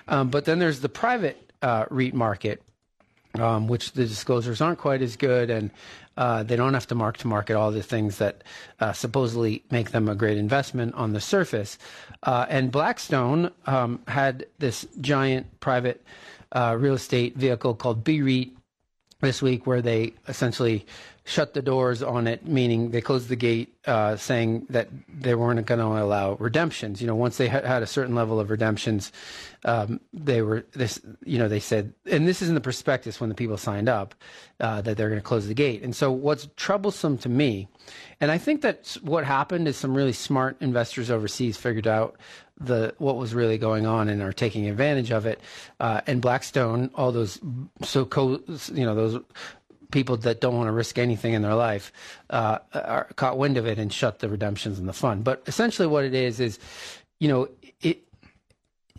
[0.10, 2.62] Um, but then there's the private uh, REIT market,
[3.36, 5.72] um, which the disclosures aren't quite as good, and
[6.18, 8.44] uh, they don't have to mark to market all the things that
[8.82, 11.78] uh, supposedly make them a great investment on the surface.
[12.24, 16.04] Uh, and Blackstone um, had this giant private
[16.52, 18.52] uh, real estate vehicle called B REIT
[19.24, 20.86] this week, where they essentially
[21.26, 25.66] shut the doors on it, meaning they closed the gate, uh, saying that they weren't
[25.66, 27.02] going to allow redemptions.
[27.02, 29.12] You know, once they had, had a certain level of redemptions,
[29.64, 31.00] um, they were this.
[31.24, 34.16] You know, they said, and this is in the prospectus when the people signed up
[34.60, 35.82] uh, that they're going to close the gate.
[35.82, 37.70] And so, what's troublesome to me,
[38.20, 42.18] and I think that what happened is some really smart investors overseas figured out
[42.60, 45.40] the what was really going on and are taking advantage of it.
[45.80, 47.40] Uh, and Blackstone, all those
[47.82, 48.40] so co,
[48.74, 49.20] you know those
[49.92, 51.94] people that don't want to risk anything in their life
[52.32, 55.24] uh, are caught wind of it and shut the redemptions in the fund.
[55.24, 56.60] But essentially, what it is is,
[57.20, 57.48] you know,
[57.82, 58.04] it,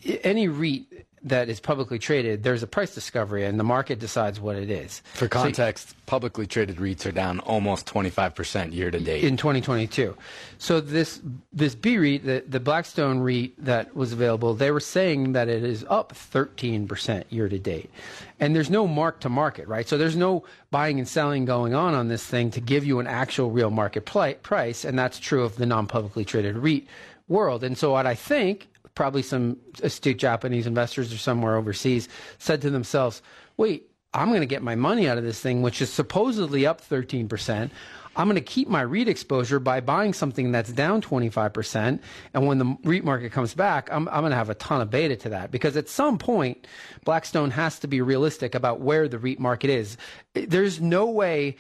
[0.02, 4.38] it any REIT that is publicly traded, there's a price discovery, and the market decides
[4.38, 5.00] what it is.
[5.14, 9.24] For So- context, publicly traded REITs are down almost 25% year to date.
[9.24, 10.14] in 2022.
[10.58, 11.20] So this
[11.52, 15.64] this B REIT, the, the Blackstone REIT that was available, they were saying that it
[15.64, 17.90] is up 13% year to date.
[18.40, 19.88] And there's no mark to market, right?
[19.88, 23.06] So there's no buying and selling going on on this thing to give you an
[23.06, 26.86] actual real market pli- price, and that's true of the non-publicly traded REIT
[27.28, 27.64] world.
[27.64, 32.70] And so what I think probably some astute Japanese investors or somewhere overseas said to
[32.70, 33.22] themselves,
[33.56, 36.80] "Wait, I'm going to get my money out of this thing, which is supposedly up
[36.80, 37.70] 13%.
[38.16, 41.98] I'm going to keep my REIT exposure by buying something that's down 25%.
[42.32, 44.90] And when the REIT market comes back, I'm, I'm going to have a ton of
[44.90, 46.66] beta to that because at some point,
[47.04, 49.96] Blackstone has to be realistic about where the REIT market is.
[50.34, 51.56] There's no way.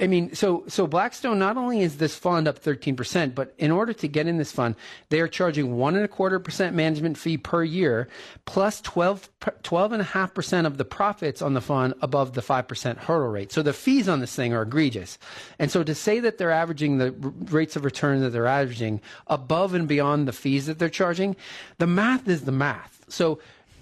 [0.00, 3.92] I mean, so so Blackstone not only is this fund up 13%, but in order
[3.92, 4.74] to get in this fund,
[5.08, 8.08] they are charging one and a quarter percent management fee per year,
[8.44, 9.28] plus 12
[9.62, 12.98] 12 and a half percent of the profits on the fund above the five percent
[12.98, 13.52] hurdle rate.
[13.52, 15.18] So the fees on this thing are egregious,
[15.58, 19.74] and so to say that they're averaging the rates of return that they're averaging above
[19.74, 21.36] and beyond the fees that they're charging,
[21.78, 23.04] the math is the math.
[23.08, 23.38] So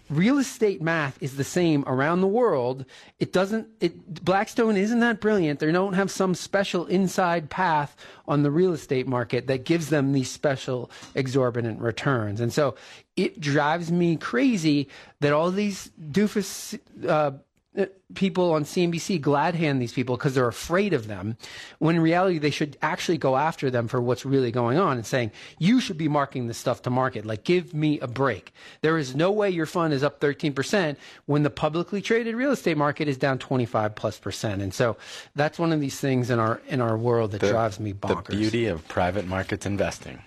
[0.08, 2.84] real estate math is the same around the world.
[3.18, 5.60] It doesn't, it, Blackstone isn't that brilliant.
[5.60, 7.96] They don't have some special inside path
[8.28, 12.40] on the real estate market that gives them these special exorbitant returns.
[12.40, 12.76] And so
[13.16, 14.88] it drives me crazy
[15.20, 17.32] that all these doofus, uh,
[17.76, 21.36] Uh, people on CNBC glad hand these people because they're afraid of them,
[21.78, 25.04] when in reality they should actually go after them for what's really going on and
[25.04, 27.26] saying, you should be marking this stuff to market.
[27.26, 28.54] Like, give me a break.
[28.80, 32.76] There is no way your fund is up 13% when the publicly traded real estate
[32.78, 34.62] market is down 25 plus percent.
[34.62, 34.96] And so
[35.34, 38.26] that's one of these things in our, in our world that The- drives me bonkers.
[38.28, 40.20] The beauty of private markets investing.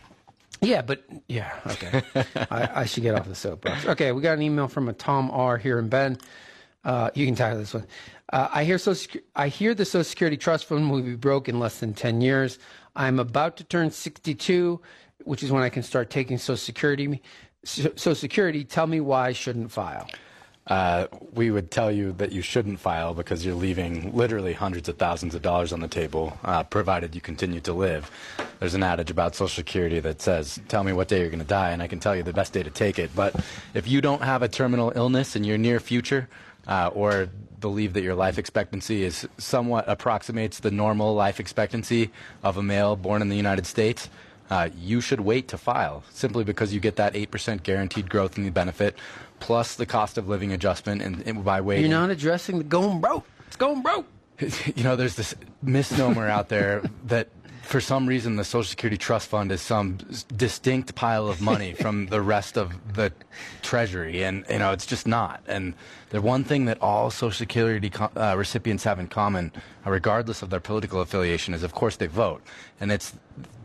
[0.61, 2.03] Yeah, but yeah, okay.
[2.51, 3.85] I, I should get off the soapbox.
[3.85, 6.21] Okay, we got an email from a Tom R here in Bend.
[6.83, 7.85] Uh, you can tackle this one.
[8.31, 8.93] Uh, I hear so.
[9.35, 12.59] I hear the Social Security Trust Fund will be broke in less than ten years.
[12.95, 14.79] I'm about to turn 62,
[15.23, 17.21] which is when I can start taking Social Security.
[17.63, 18.63] Social Security.
[18.63, 20.07] Tell me why I shouldn't file.
[20.67, 24.97] Uh, we would tell you that you shouldn't file because you're leaving literally hundreds of
[24.97, 28.11] thousands of dollars on the table, uh, provided you continue to live.
[28.59, 31.45] There's an adage about Social Security that says, Tell me what day you're going to
[31.45, 33.09] die, and I can tell you the best day to take it.
[33.15, 33.35] But
[33.73, 36.29] if you don't have a terminal illness in your near future,
[36.69, 37.29] uh, or
[37.59, 42.11] believe that your life expectancy is somewhat approximates the normal life expectancy
[42.43, 44.09] of a male born in the United States,
[44.49, 48.45] uh, you should wait to file simply because you get that 8% guaranteed growth in
[48.45, 48.95] the benefit
[49.39, 51.89] plus the cost of living adjustment and, and by waiting.
[51.89, 53.25] You're not addressing the going broke.
[53.47, 54.05] It's going broke.
[54.75, 57.27] you know, there's this misnomer out there that
[57.69, 59.99] for some reason the Social Security Trust Fund is some
[60.35, 63.13] distinct pile of money from the rest of the
[63.61, 65.43] Treasury, and you know it's just not.
[65.47, 65.75] And
[66.09, 69.51] the one thing that all Social Security co- uh, recipients have in common,
[69.85, 72.41] regardless of their political affiliation, is of course they vote,
[72.79, 73.13] and it's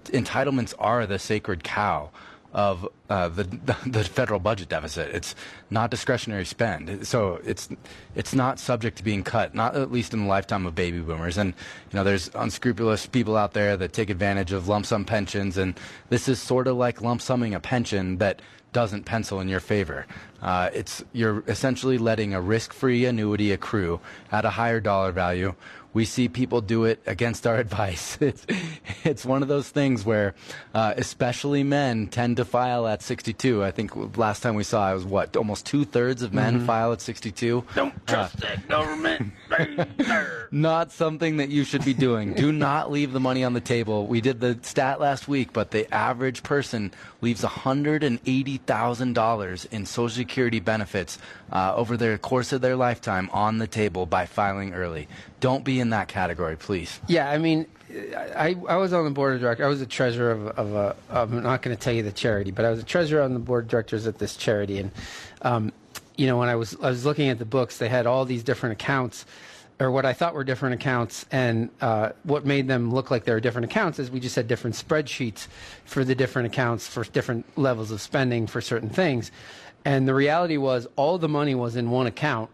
[0.05, 2.11] entitlements are the sacred cow
[2.55, 3.44] of uh, the
[3.86, 5.14] the federal budget deficit.
[5.14, 5.34] It's
[5.70, 7.68] not discretionary spend, so it's
[8.14, 11.36] it's not subject to being cut, not at least in the lifetime of baby boomers.
[11.36, 11.52] And
[11.90, 15.78] you know, there's unscrupulous people out there that take advantage of lump sum pensions, and
[16.09, 18.40] this is sort of like lump summing a pension that
[18.72, 20.05] doesn't pencil in your favor.
[20.42, 24.00] Uh, it's you're essentially letting a risk-free annuity accrue
[24.30, 25.55] at a higher dollar value.
[25.95, 28.18] We see people do it against our advice.
[28.20, 28.45] It's,
[29.05, 30.34] it's one of those things where,
[30.74, 33.62] uh, especially men, tend to file at 62.
[33.64, 36.66] I think last time we saw it was what almost two thirds of men Mhm.
[36.66, 37.64] file at 62.
[37.74, 39.32] Don't trust that government.
[40.51, 42.34] Not something that you should be doing.
[42.34, 44.07] Do not leave the money on the table.
[44.07, 50.61] We did the stat last week, but the average person leaves $180,000 in Social Security
[50.61, 51.18] benefits
[51.53, 55.09] uh, over the course of their lifetime on the table by filing early.
[55.45, 56.99] Don't be in that category, please.
[57.07, 57.66] Yeah, I mean,
[58.16, 59.62] I, I was on the board of directors.
[59.62, 60.97] I was a treasurer of, of a.
[61.11, 63.40] I'm not going to tell you the charity, but I was a treasurer on the
[63.40, 64.90] board of directors at this charity, and
[65.42, 65.70] um,
[66.16, 68.42] you know, when I was I was looking at the books, they had all these
[68.42, 69.26] different accounts,
[69.78, 73.32] or what I thought were different accounts, and uh, what made them look like they
[73.32, 75.47] were different accounts is we just had different spreadsheets
[75.84, 79.30] for the different accounts for different levels of spending for certain things,
[79.84, 82.49] and the reality was all the money was in one account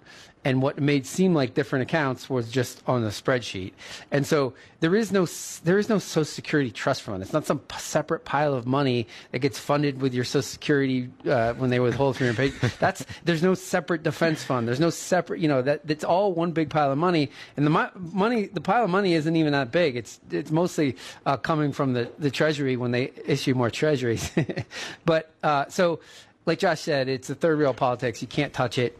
[0.44, 3.72] and what made seem like different accounts was just on the spreadsheet.
[4.10, 5.26] And so there is no
[5.64, 7.22] there is no Social Security trust fund.
[7.22, 11.10] It's not some p- separate pile of money that gets funded with your Social Security
[11.28, 12.48] uh, when they withhold from your pay.
[12.78, 14.66] That's there's no separate defense fund.
[14.66, 17.30] There's no separate you know that that's all one big pile of money.
[17.56, 19.96] And the mo- money the pile of money isn't even that big.
[19.96, 24.30] It's it's mostly uh, coming from the the Treasury when they issue more Treasuries.
[25.04, 26.00] but uh, so.
[26.46, 28.22] Like Josh said, it's the third real politics.
[28.22, 28.98] You can't touch it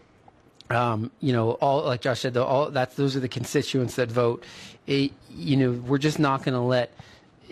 [0.71, 4.11] um, you know, all like Josh said, the, all that's those are the constituents that
[4.11, 4.45] vote.
[4.87, 6.93] It, you know, we're just not going to let.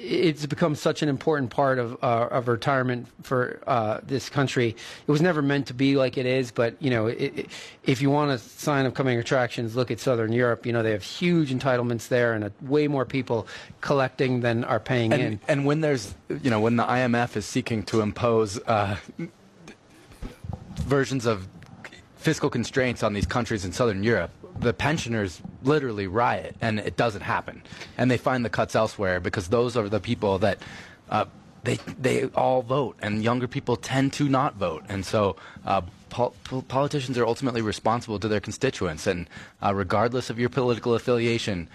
[0.01, 4.69] It's become such an important part of uh, of retirement for uh, this country.
[5.07, 7.51] It was never meant to be like it is, but you know, it, it,
[7.83, 10.65] if you want a sign of coming attractions, look at Southern Europe.
[10.67, 13.49] You know, they have huge entitlements there, and uh way more people
[13.81, 15.21] collecting than are paying in.
[15.21, 18.97] And, and when there's, you know, when the IMF is seeking to impose uh,
[20.83, 21.49] versions of
[22.29, 27.23] fiscal constraints on these countries in Southern Europe, the pensioners literally riot, and it doesn't
[27.23, 27.63] happen.
[27.97, 30.59] And they find the cuts elsewhere because those are the people that
[31.09, 31.25] uh,
[31.65, 35.37] they they all vote, and younger people tend to not vote, and so.
[35.65, 39.27] Uh, pol- pol- politicians are ultimately responsible to their constituents, and
[39.65, 41.67] uh, regardless of your political affiliation,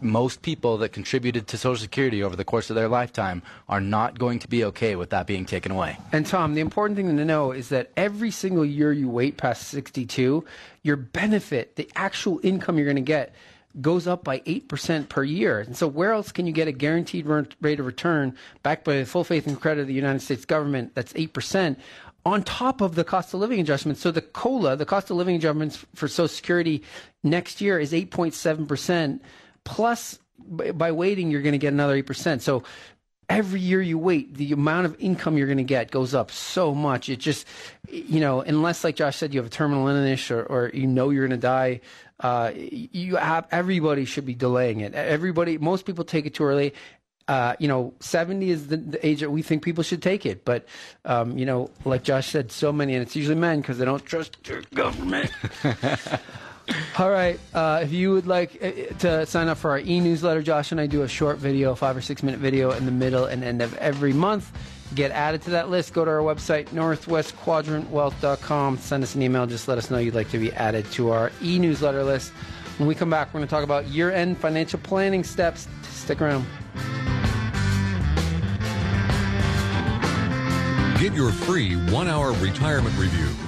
[0.00, 4.18] most people that contributed to Social Security over the course of their lifetime are not
[4.18, 5.96] going to be okay with that being taken away.
[6.12, 9.68] And Tom, the important thing to know is that every single year you wait past
[9.68, 10.44] 62,
[10.82, 13.34] your benefit, the actual income you're going to get,
[13.80, 15.60] goes up by 8% per year.
[15.60, 17.26] And so, where else can you get a guaranteed
[17.60, 20.94] rate of return backed by the full faith and credit of the United States government
[20.94, 21.76] that's 8%?
[22.26, 23.98] On top of the cost of living adjustment.
[23.98, 26.82] So, the COLA, the cost of living adjustments for Social Security
[27.22, 29.20] next year is 8.7%.
[29.64, 32.40] Plus, by waiting, you're going to get another 8%.
[32.40, 32.62] So,
[33.28, 36.74] every year you wait, the amount of income you're going to get goes up so
[36.74, 37.08] much.
[37.08, 37.46] It just,
[37.90, 41.10] you know, unless, like Josh said, you have a terminal illness or, or you know
[41.10, 41.80] you're going to die,
[42.20, 44.94] uh, you have everybody should be delaying it.
[44.94, 46.74] Everybody, most people take it too early.
[47.28, 50.46] Uh, you know, 70 is the, the age that we think people should take it.
[50.46, 50.66] But,
[51.04, 54.04] um, you know, like Josh said, so many, and it's usually men because they don't
[54.04, 55.30] trust their government.
[56.98, 57.38] All right.
[57.54, 60.86] Uh, if you would like uh, to sign up for our e-newsletter, Josh and I
[60.86, 63.74] do a short video, five or six minute video in the middle and end of
[63.76, 64.52] every month.
[64.94, 65.92] Get added to that list.
[65.92, 68.78] Go to our website, northwestquadrantwealth.com.
[68.78, 69.46] Send us an email.
[69.46, 72.32] Just let us know you'd like to be added to our e-newsletter list.
[72.78, 75.68] When we come back, we're going to talk about year-end financial planning steps.
[75.82, 76.46] Stick around.
[81.00, 83.47] Get your free one hour retirement review.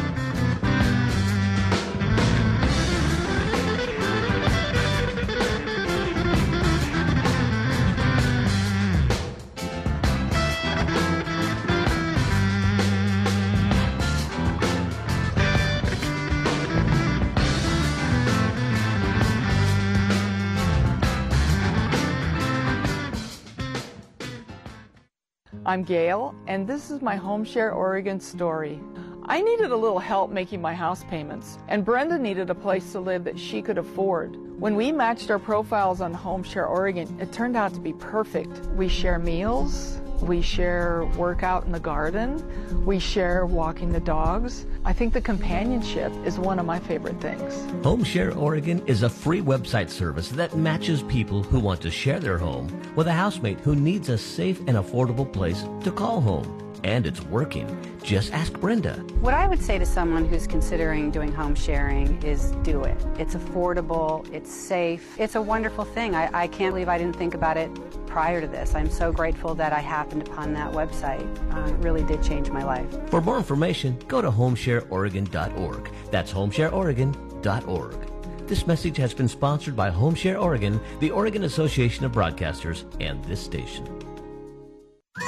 [25.71, 28.77] I'm Gail, and this is my HomeShare Oregon story.
[29.23, 32.99] I needed a little help making my house payments, and Brenda needed a place to
[32.99, 34.35] live that she could afford.
[34.59, 38.65] When we matched our profiles on HomeShare Oregon, it turned out to be perfect.
[38.75, 44.65] We share meals, we share work out in the garden, we share walking the dogs.
[44.85, 47.53] I think the companionship is one of my favorite things.
[47.83, 52.37] HomeShare Oregon is a free website service that matches people who want to share their
[52.37, 56.70] home with a housemate who needs a safe and affordable place to call home.
[56.83, 57.67] And it's working.
[58.03, 58.93] Just ask Brenda.
[59.19, 62.97] What I would say to someone who's considering doing home sharing is do it.
[63.19, 66.15] It's affordable, it's safe, it's a wonderful thing.
[66.15, 67.69] I, I can't believe I didn't think about it
[68.07, 68.75] prior to this.
[68.75, 71.25] I'm so grateful that I happened upon that website.
[71.53, 72.87] Uh, it really did change my life.
[73.09, 75.91] For more information, go to homeshareoregon.org.
[76.11, 78.11] That's homeshareoregon.org.
[78.51, 83.41] This message has been sponsored by HomeShare Oregon, the Oregon Association of Broadcasters, and this
[83.41, 83.87] station.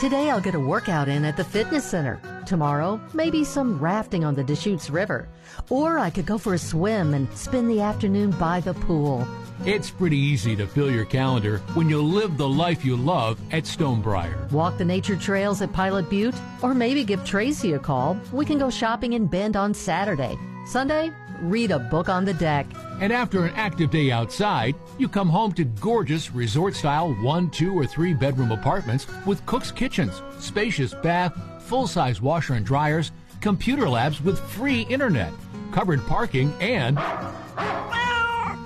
[0.03, 2.19] Today I'll get a workout in at the fitness center.
[2.45, 5.29] Tomorrow, maybe some rafting on the Deschutes River.
[5.69, 9.25] Or I could go for a swim and spend the afternoon by the pool.
[9.65, 13.63] It's pretty easy to fill your calendar when you live the life you love at
[13.63, 14.51] Stonebriar.
[14.51, 16.35] Walk the nature trails at Pilot Butte?
[16.61, 18.17] Or maybe give Tracy a call.
[18.33, 20.37] We can go shopping in Bend on Saturday.
[20.65, 21.11] Sunday,
[21.41, 22.65] read a book on the deck.
[22.99, 27.73] And after an active day outside, you come home to gorgeous resort style one, two,
[27.77, 33.11] or three bedroom apartments with cook's kitchens, spacious bath, full size washer and dryers,
[33.41, 35.33] computer labs with free internet,
[35.71, 36.95] covered parking, and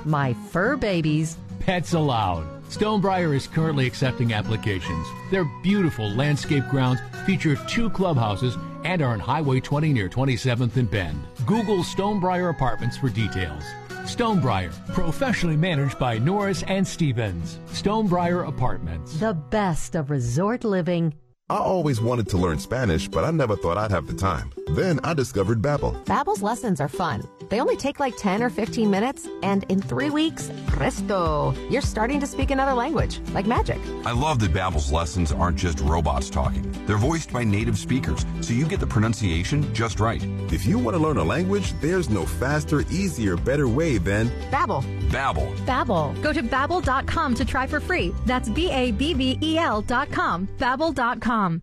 [0.05, 1.38] my fur babies.
[1.59, 2.45] Pets allowed.
[2.70, 5.07] Stonebriar is currently accepting applications.
[5.32, 10.89] Their beautiful landscape grounds feature two clubhouses and are on Highway 20 near 27th and
[10.89, 11.22] Bend.
[11.48, 13.64] Google Stonebriar Apartments for details.
[14.04, 17.62] Stonebriar, professionally managed by Norris and Stevens.
[17.68, 19.14] Stonebriar Apartments.
[19.14, 21.14] The best of resort living.
[21.50, 24.52] I always wanted to learn Spanish, but I never thought I'd have the time.
[24.72, 26.04] Then I discovered Babbel.
[26.04, 27.24] Babbel's lessons are fun.
[27.50, 32.20] They only take like 10 or 15 minutes, and in three weeks, presto, you're starting
[32.20, 33.80] to speak another language, like magic.
[34.06, 36.72] I love that Babbel's lessons aren't just robots talking.
[36.86, 40.24] They're voiced by native speakers, so you get the pronunciation just right.
[40.52, 44.84] If you want to learn a language, there's no faster, easier, better way than Babbel.
[45.10, 45.56] Babbel.
[45.66, 46.22] Babbel.
[46.22, 48.14] Go to babbel.com to try for free.
[48.26, 50.48] That's B A B B E L dot com.
[50.58, 51.62] Babbel.com.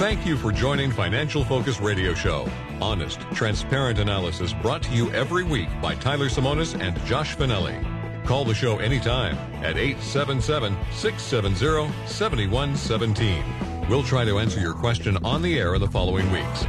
[0.00, 2.48] Thank you for joining Financial Focus Radio Show.
[2.80, 7.84] Honest, transparent analysis brought to you every week by Tyler Simonis and Josh Finelli.
[8.24, 13.44] Call the show anytime at 877 670 7117.
[13.90, 16.64] We'll try to answer your question on the air in the following weeks.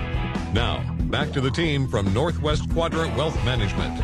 [0.51, 3.97] Now, back to the team from Northwest Quadrant Wealth Management.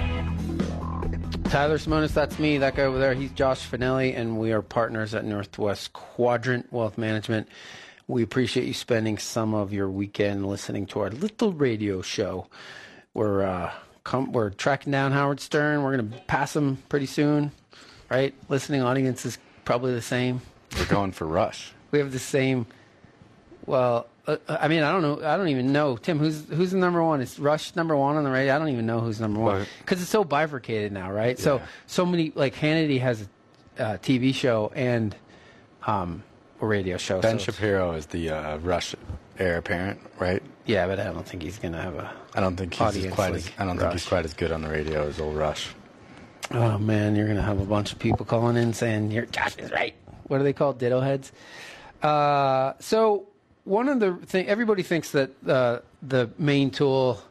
[1.52, 2.60] Tyler Simonis, that's me.
[2.60, 6.98] That guy over there, he's Josh Finelli, and we are partners at Northwest Quadrant Wealth
[6.98, 7.50] Management.
[8.10, 12.48] We appreciate you spending some of your weekend listening to our little radio show.
[13.14, 13.74] We're uh,
[14.06, 15.84] come, we're tracking down Howard Stern.
[15.84, 17.52] We're going to pass him pretty soon,
[18.10, 18.34] right?
[18.48, 20.40] Listening audience is probably the same.
[20.78, 21.74] We're going for Rush.
[21.92, 22.66] we have the same.
[23.66, 25.28] Well, uh, I mean, I don't know.
[25.28, 25.98] I don't even know.
[25.98, 27.20] Tim, who's who's the number one?
[27.20, 28.56] Is Rush number one on the radio?
[28.56, 31.38] I don't even know who's number one because it's so bifurcated now, right?
[31.38, 33.28] So so many like Hannity has
[33.78, 35.14] a uh, TV show and
[35.86, 36.24] um,
[36.66, 37.22] radio show.
[37.22, 38.96] Ben so Shapiro is the uh, Rush
[39.38, 40.42] heir apparent, right?
[40.66, 42.12] Yeah, but I don't think he's going to have a.
[42.34, 44.52] I don't think he's as quite like as I don't think he's quite as good
[44.52, 45.70] on the radio as old Rush.
[46.52, 49.72] Oh man, you're gonna have a bunch of people calling in saying your Josh is
[49.72, 49.94] right.
[50.28, 50.80] What are they called?
[50.80, 51.32] Ditto heads.
[52.02, 53.28] Uh, so
[53.64, 57.22] one of the thing everybody thinks that uh, the main tool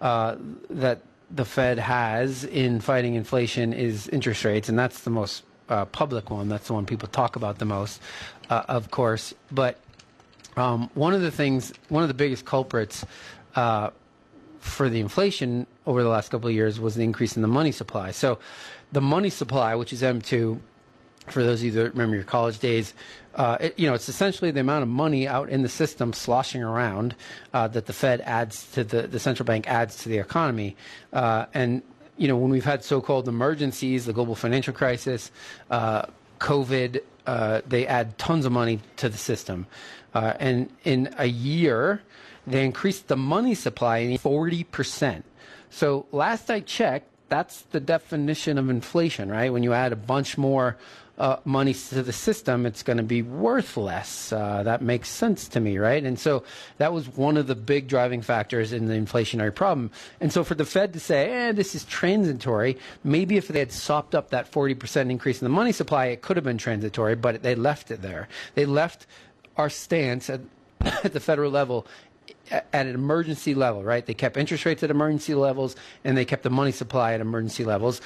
[0.00, 0.36] uh,
[0.70, 1.00] that
[1.30, 6.30] the Fed has in fighting inflation is interest rates, and that's the most uh, public
[6.30, 6.48] one.
[6.48, 8.00] That's the one people talk about the most,
[8.50, 9.34] uh, of course.
[9.50, 9.78] But
[10.56, 13.04] um, one of the things, one of the biggest culprits
[13.54, 13.90] uh,
[14.60, 17.72] for the inflation over the last couple of years was the increase in the money
[17.72, 18.10] supply.
[18.10, 18.38] So,
[18.92, 20.60] the money supply, which is M2,
[21.28, 22.94] for those of you that remember your college days,
[23.34, 26.62] uh, it, you know, it's essentially the amount of money out in the system sloshing
[26.62, 27.14] around
[27.52, 30.76] uh, that the Fed adds to the, the central bank adds to the economy.
[31.12, 31.82] Uh, and,
[32.16, 35.30] you know, when we've had so-called emergencies, the global financial crisis,
[35.70, 36.06] uh,
[36.38, 39.66] COVID, uh, they add tons of money to the system.
[40.14, 42.02] Uh, and in a year,
[42.46, 45.22] they increased the money supply 40%.
[45.70, 49.52] So last I checked, that's the definition of inflation, right?
[49.52, 50.76] When you add a bunch more
[51.18, 54.32] uh, money to the system, it's going to be worth less.
[54.32, 56.04] Uh, that makes sense to me, right?
[56.04, 56.42] And so
[56.78, 59.90] that was one of the big driving factors in the inflationary problem.
[60.20, 63.72] And so for the Fed to say, eh, this is transitory, maybe if they had
[63.72, 67.42] sopped up that 40% increase in the money supply, it could have been transitory, but
[67.42, 68.28] they left it there.
[68.54, 69.06] They left
[69.56, 70.40] our stance at,
[70.80, 71.86] at the federal level
[72.50, 74.06] at an emergency level, right?
[74.06, 77.64] They kept interest rates at emergency levels and they kept the money supply at emergency
[77.64, 78.00] levels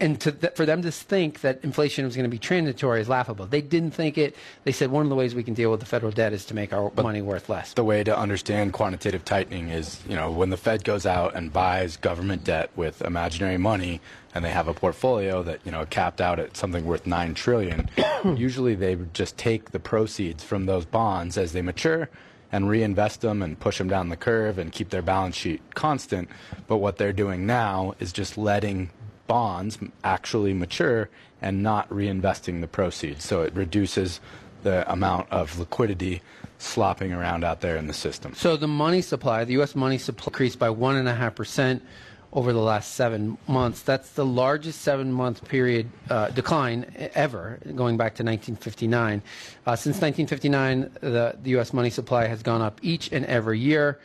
[0.00, 3.08] and to th- for them to think that inflation was going to be transitory is
[3.08, 3.46] laughable.
[3.46, 4.36] They didn't think it.
[4.64, 6.54] They said one of the ways we can deal with the federal debt is to
[6.54, 7.72] make our but money worth less.
[7.72, 11.52] The way to understand quantitative tightening is, you know, when the Fed goes out and
[11.52, 14.00] buys government debt with imaginary money,
[14.34, 17.88] and they have a portfolio that you know capped out at something worth nine trillion.
[18.24, 22.08] usually, they just take the proceeds from those bonds as they mature
[22.50, 26.28] and reinvest them and push them down the curve and keep their balance sheet constant.
[26.66, 28.90] But what they're doing now is just letting
[29.28, 31.08] bonds actually mature
[31.40, 33.24] and not reinvesting the proceeds.
[33.24, 34.18] So it reduces
[34.64, 36.20] the amount of liquidity
[36.58, 38.34] slopping around out there in the system.
[38.34, 39.76] So the money supply, the U.S.
[39.76, 41.84] money supply increased by one and a half percent
[42.32, 43.82] over the last seven months.
[43.82, 49.22] That's the largest seven-month period uh, decline ever, going back to 1959.
[49.64, 51.72] Uh, since 1959, the, the U.S.
[51.72, 53.98] money supply has gone up each and every year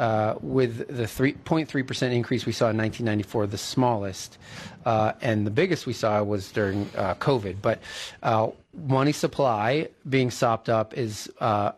[0.00, 4.38] uh, with the 3.3% increase we saw in 1994, the smallest.
[4.86, 7.56] Uh, and the biggest we saw was during uh, COVID.
[7.60, 7.80] But
[8.22, 11.72] uh, money supply being sopped up is uh,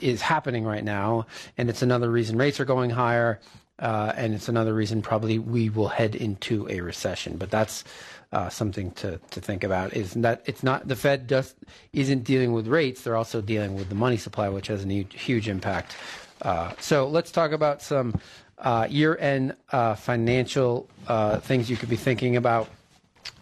[0.00, 1.26] is happening right now,
[1.56, 3.38] and it's another reason rates are going higher,
[3.78, 7.36] uh, and it's another reason probably we will head into a recession.
[7.36, 7.84] But that's
[8.32, 11.56] uh, something to, to think about is that it's not the Fed just
[11.92, 15.14] isn't dealing with rates; they're also dealing with the money supply, which has a huge,
[15.14, 15.96] huge impact
[16.42, 18.18] uh, so let's talk about some
[18.58, 22.68] uh, year-end uh, financial uh, things you could be thinking about.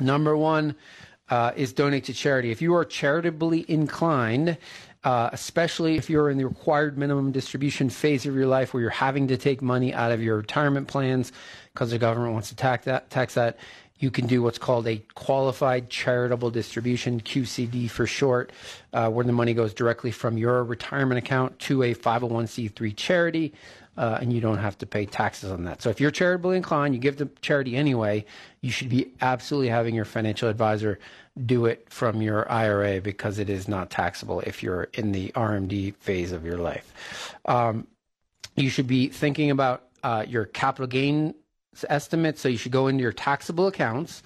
[0.00, 0.74] Number one
[1.28, 2.50] uh, is donate to charity.
[2.50, 4.56] If you are charitably inclined,
[5.04, 9.26] especially if you're in the required minimum distribution phase of your life where you're having
[9.28, 11.32] to take money out of your retirement plans
[11.72, 13.56] because the government wants to tax that, tax that
[13.98, 18.52] you can do what's called a qualified charitable distribution, QCD for short,
[18.92, 23.52] uh, where the money goes directly from your retirement account to a 501c3 charity,
[23.96, 25.82] uh, and you don't have to pay taxes on that.
[25.82, 28.24] So if you're charitably inclined, you give to charity anyway,
[28.60, 30.98] you should be absolutely having your financial advisor
[31.46, 35.94] do it from your IRA because it is not taxable if you're in the RMD
[35.96, 37.34] phase of your life.
[37.44, 37.86] Um,
[38.56, 41.34] you should be thinking about uh, your capital gain
[41.88, 42.38] estimate.
[42.38, 44.22] So you should go into your taxable accounts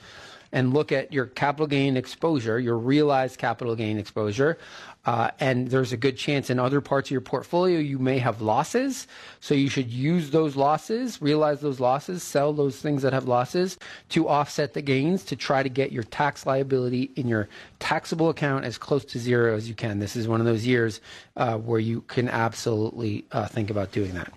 [0.52, 4.58] and look at your capital gain exposure, your realized capital gain exposure.
[5.04, 8.40] Uh, and there's a good chance in other parts of your portfolio you may have
[8.40, 9.08] losses.
[9.40, 13.78] So you should use those losses, realize those losses, sell those things that have losses
[14.10, 17.48] to offset the gains to try to get your tax liability in your
[17.80, 19.98] taxable account as close to zero as you can.
[19.98, 21.00] This is one of those years
[21.36, 24.32] uh, where you can absolutely uh, think about doing that.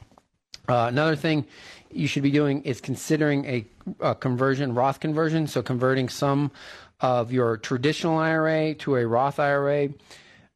[0.67, 1.45] Uh, another thing
[1.91, 3.65] you should be doing is considering a,
[3.99, 5.47] a, conversion, Roth conversion.
[5.47, 6.51] So converting some
[7.01, 9.89] of your traditional IRA to a Roth IRA.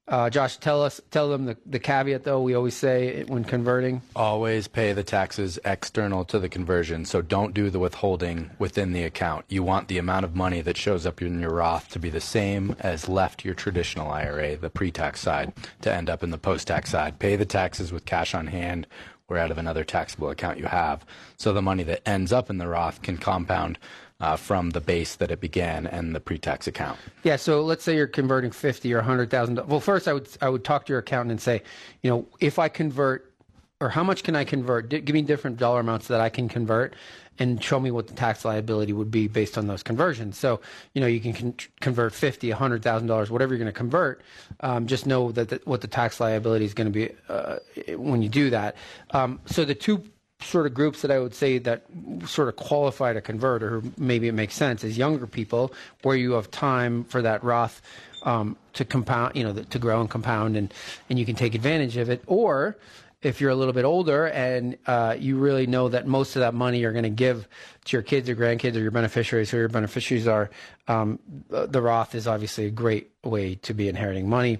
[0.08, 2.42] Uh, Josh, tell us, tell them the, the caveat though.
[2.42, 7.06] We always say when converting, always pay the taxes external to the conversion.
[7.06, 9.46] So don't do the withholding within the account.
[9.50, 12.20] You want the amount of money that shows up in your Roth to be the
[12.20, 16.90] same as left your traditional IRA, the pre-tax side, to end up in the post-tax
[16.90, 17.20] side.
[17.20, 18.88] Pay the taxes with cash on hand
[19.30, 21.06] or out of another taxable account you have.
[21.38, 23.78] So the money that ends up in the Roth can compound
[24.20, 27.00] uh, from the base that it began and the pre-tax account.
[27.24, 27.38] Yeah.
[27.38, 29.66] So let's say you're converting fifty or hundred thousand.
[29.68, 31.64] Well, first I would I would talk to your accountant and say,
[32.02, 33.32] you know, if I convert,
[33.80, 34.90] or how much can I convert?
[34.90, 36.96] give me different dollar amounts that I can convert,
[37.40, 40.38] and show me what the tax liability would be based on those conversions.
[40.38, 40.60] So,
[40.94, 43.78] you know, you can con- convert fifty, a hundred thousand dollars, whatever you're going to
[43.78, 44.22] convert.
[44.60, 47.58] Um, just know that the, what the tax liability is going to be uh,
[47.96, 48.76] when you do that.
[49.12, 50.04] Um, so the two
[50.42, 51.84] sort of groups that I would say that
[52.26, 55.74] sort of qualify to convert, or maybe it makes sense, is younger people
[56.04, 57.82] where you have time for that Roth
[58.24, 60.74] um, to compound, you know, to grow and compound, and
[61.10, 62.78] and you can take advantage of it, or
[63.22, 66.54] if you're a little bit older and uh, you really know that most of that
[66.54, 67.48] money you're going to give
[67.86, 70.50] to your kids or grandkids or your beneficiaries, who your beneficiaries are,
[70.88, 74.60] um, the Roth is obviously a great way to be inheriting money.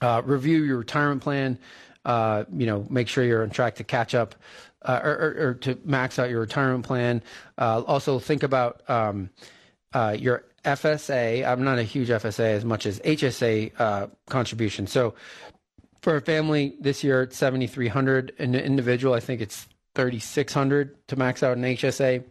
[0.00, 1.58] Uh, review your retirement plan.
[2.04, 4.34] Uh, you know, make sure you're on track to catch up
[4.84, 7.22] uh, or, or, or, to max out your retirement plan.
[7.56, 9.30] Uh, also, think about um,
[9.92, 11.46] uh, your FSA.
[11.46, 14.88] I'm not a huge FSA as much as HSA contribution.
[14.88, 15.14] So
[16.02, 21.42] for a family this year it's 7300 an individual i think it's 3600 to max
[21.42, 22.24] out an hsa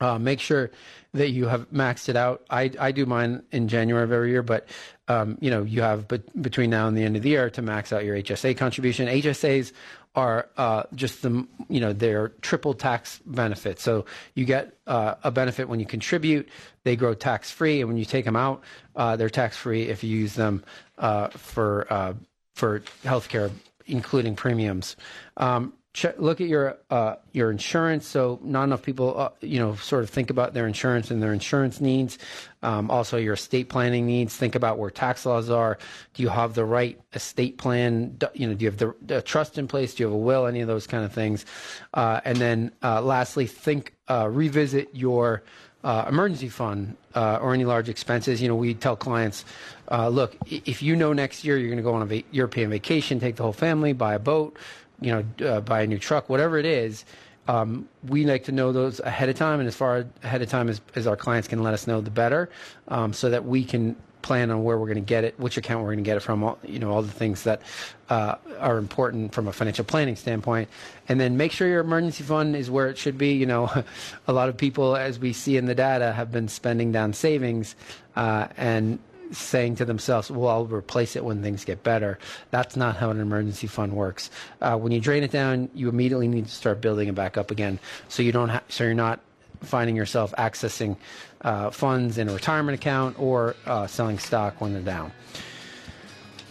[0.00, 0.70] Uh, make sure
[1.12, 2.44] that you have maxed it out.
[2.50, 4.68] I, I do mine in January of every year, but
[5.08, 7.62] um, you know you have but between now and the end of the year to
[7.62, 9.08] max out your HSA contribution.
[9.08, 9.72] HSAs
[10.14, 13.82] are uh, just the you know they're triple tax benefits.
[13.82, 14.04] So
[14.34, 16.48] you get uh, a benefit when you contribute,
[16.84, 18.62] they grow tax free, and when you take them out,
[18.94, 20.62] uh, they're tax free if you use them
[20.98, 22.14] uh, for uh,
[22.58, 23.50] for healthcare,
[23.86, 24.96] including premiums.
[25.36, 28.06] Um, check, look at your uh, your insurance.
[28.06, 31.32] So not enough people, uh, you know, sort of think about their insurance and their
[31.32, 32.18] insurance needs.
[32.62, 34.36] Um, also, your estate planning needs.
[34.36, 35.78] Think about where tax laws are.
[36.14, 38.18] Do you have the right estate plan?
[38.34, 39.94] You know, do you have the, the, trust in place?
[39.94, 40.46] Do you have a will?
[40.46, 41.46] Any of those kind of things.
[41.94, 45.42] Uh, and then, uh, lastly, think uh, revisit your
[45.84, 48.42] uh, emergency fund uh, or any large expenses.
[48.42, 49.44] You know, we tell clients,
[49.90, 52.70] uh, look, if you know next year you're going to go on a va- European
[52.70, 54.56] vacation, take the whole family, buy a boat,
[55.00, 57.04] you know, uh, buy a new truck, whatever it is,
[57.48, 60.68] um, we like to know those ahead of time, and as far ahead of time
[60.68, 62.50] as, as our clients can let us know, the better,
[62.88, 65.80] um, so that we can plan on where we're going to get it, which account
[65.80, 67.62] we're going to get it from, all, you know, all the things that
[68.10, 70.68] uh, are important from a financial planning standpoint.
[71.08, 73.34] And then make sure your emergency fund is where it should be.
[73.34, 73.84] You know,
[74.26, 77.74] a lot of people, as we see in the data, have been spending down savings,
[78.16, 78.98] uh, and
[79.32, 82.18] saying to themselves, well, I'll replace it when things get better.
[82.50, 84.30] That's not how an emergency fund works.
[84.60, 87.50] Uh, when you drain it down, you immediately need to start building it back up
[87.50, 87.78] again.
[88.08, 89.20] So you don't ha- so you're not
[89.62, 90.96] finding yourself accessing
[91.42, 95.12] uh, funds in a retirement account or uh, selling stock when they're down.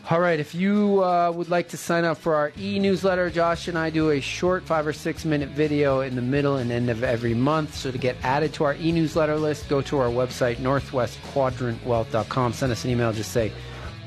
[0.10, 3.68] All right, if you uh, would like to sign up for our e newsletter, Josh
[3.68, 6.90] and I do a short five or six minute video in the middle and end
[6.90, 7.76] of every month.
[7.76, 12.54] So to get added to our e newsletter list, go to our website, northwestquadrantwealth.com.
[12.54, 13.52] Send us an email, just say,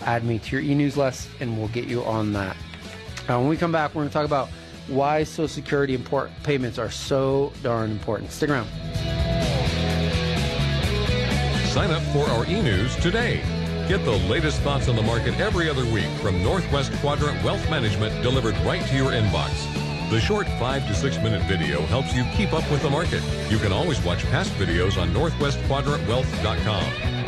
[0.01, 2.57] add me to your e newsletter, and we'll get you on that.
[3.29, 4.49] Uh, when we come back, we're going to talk about
[4.87, 8.31] why Social Security import payments are so darn important.
[8.31, 9.30] Stick around.
[11.71, 13.41] Sign up for our e news today.
[13.87, 18.21] Get the latest thoughts on the market every other week from Northwest Quadrant Wealth Management
[18.25, 19.51] delivered right to your inbox.
[20.11, 23.23] The short 5 to 6 minute video helps you keep up with the market.
[23.49, 27.20] You can always watch past videos on northwestquadrantwealth.com.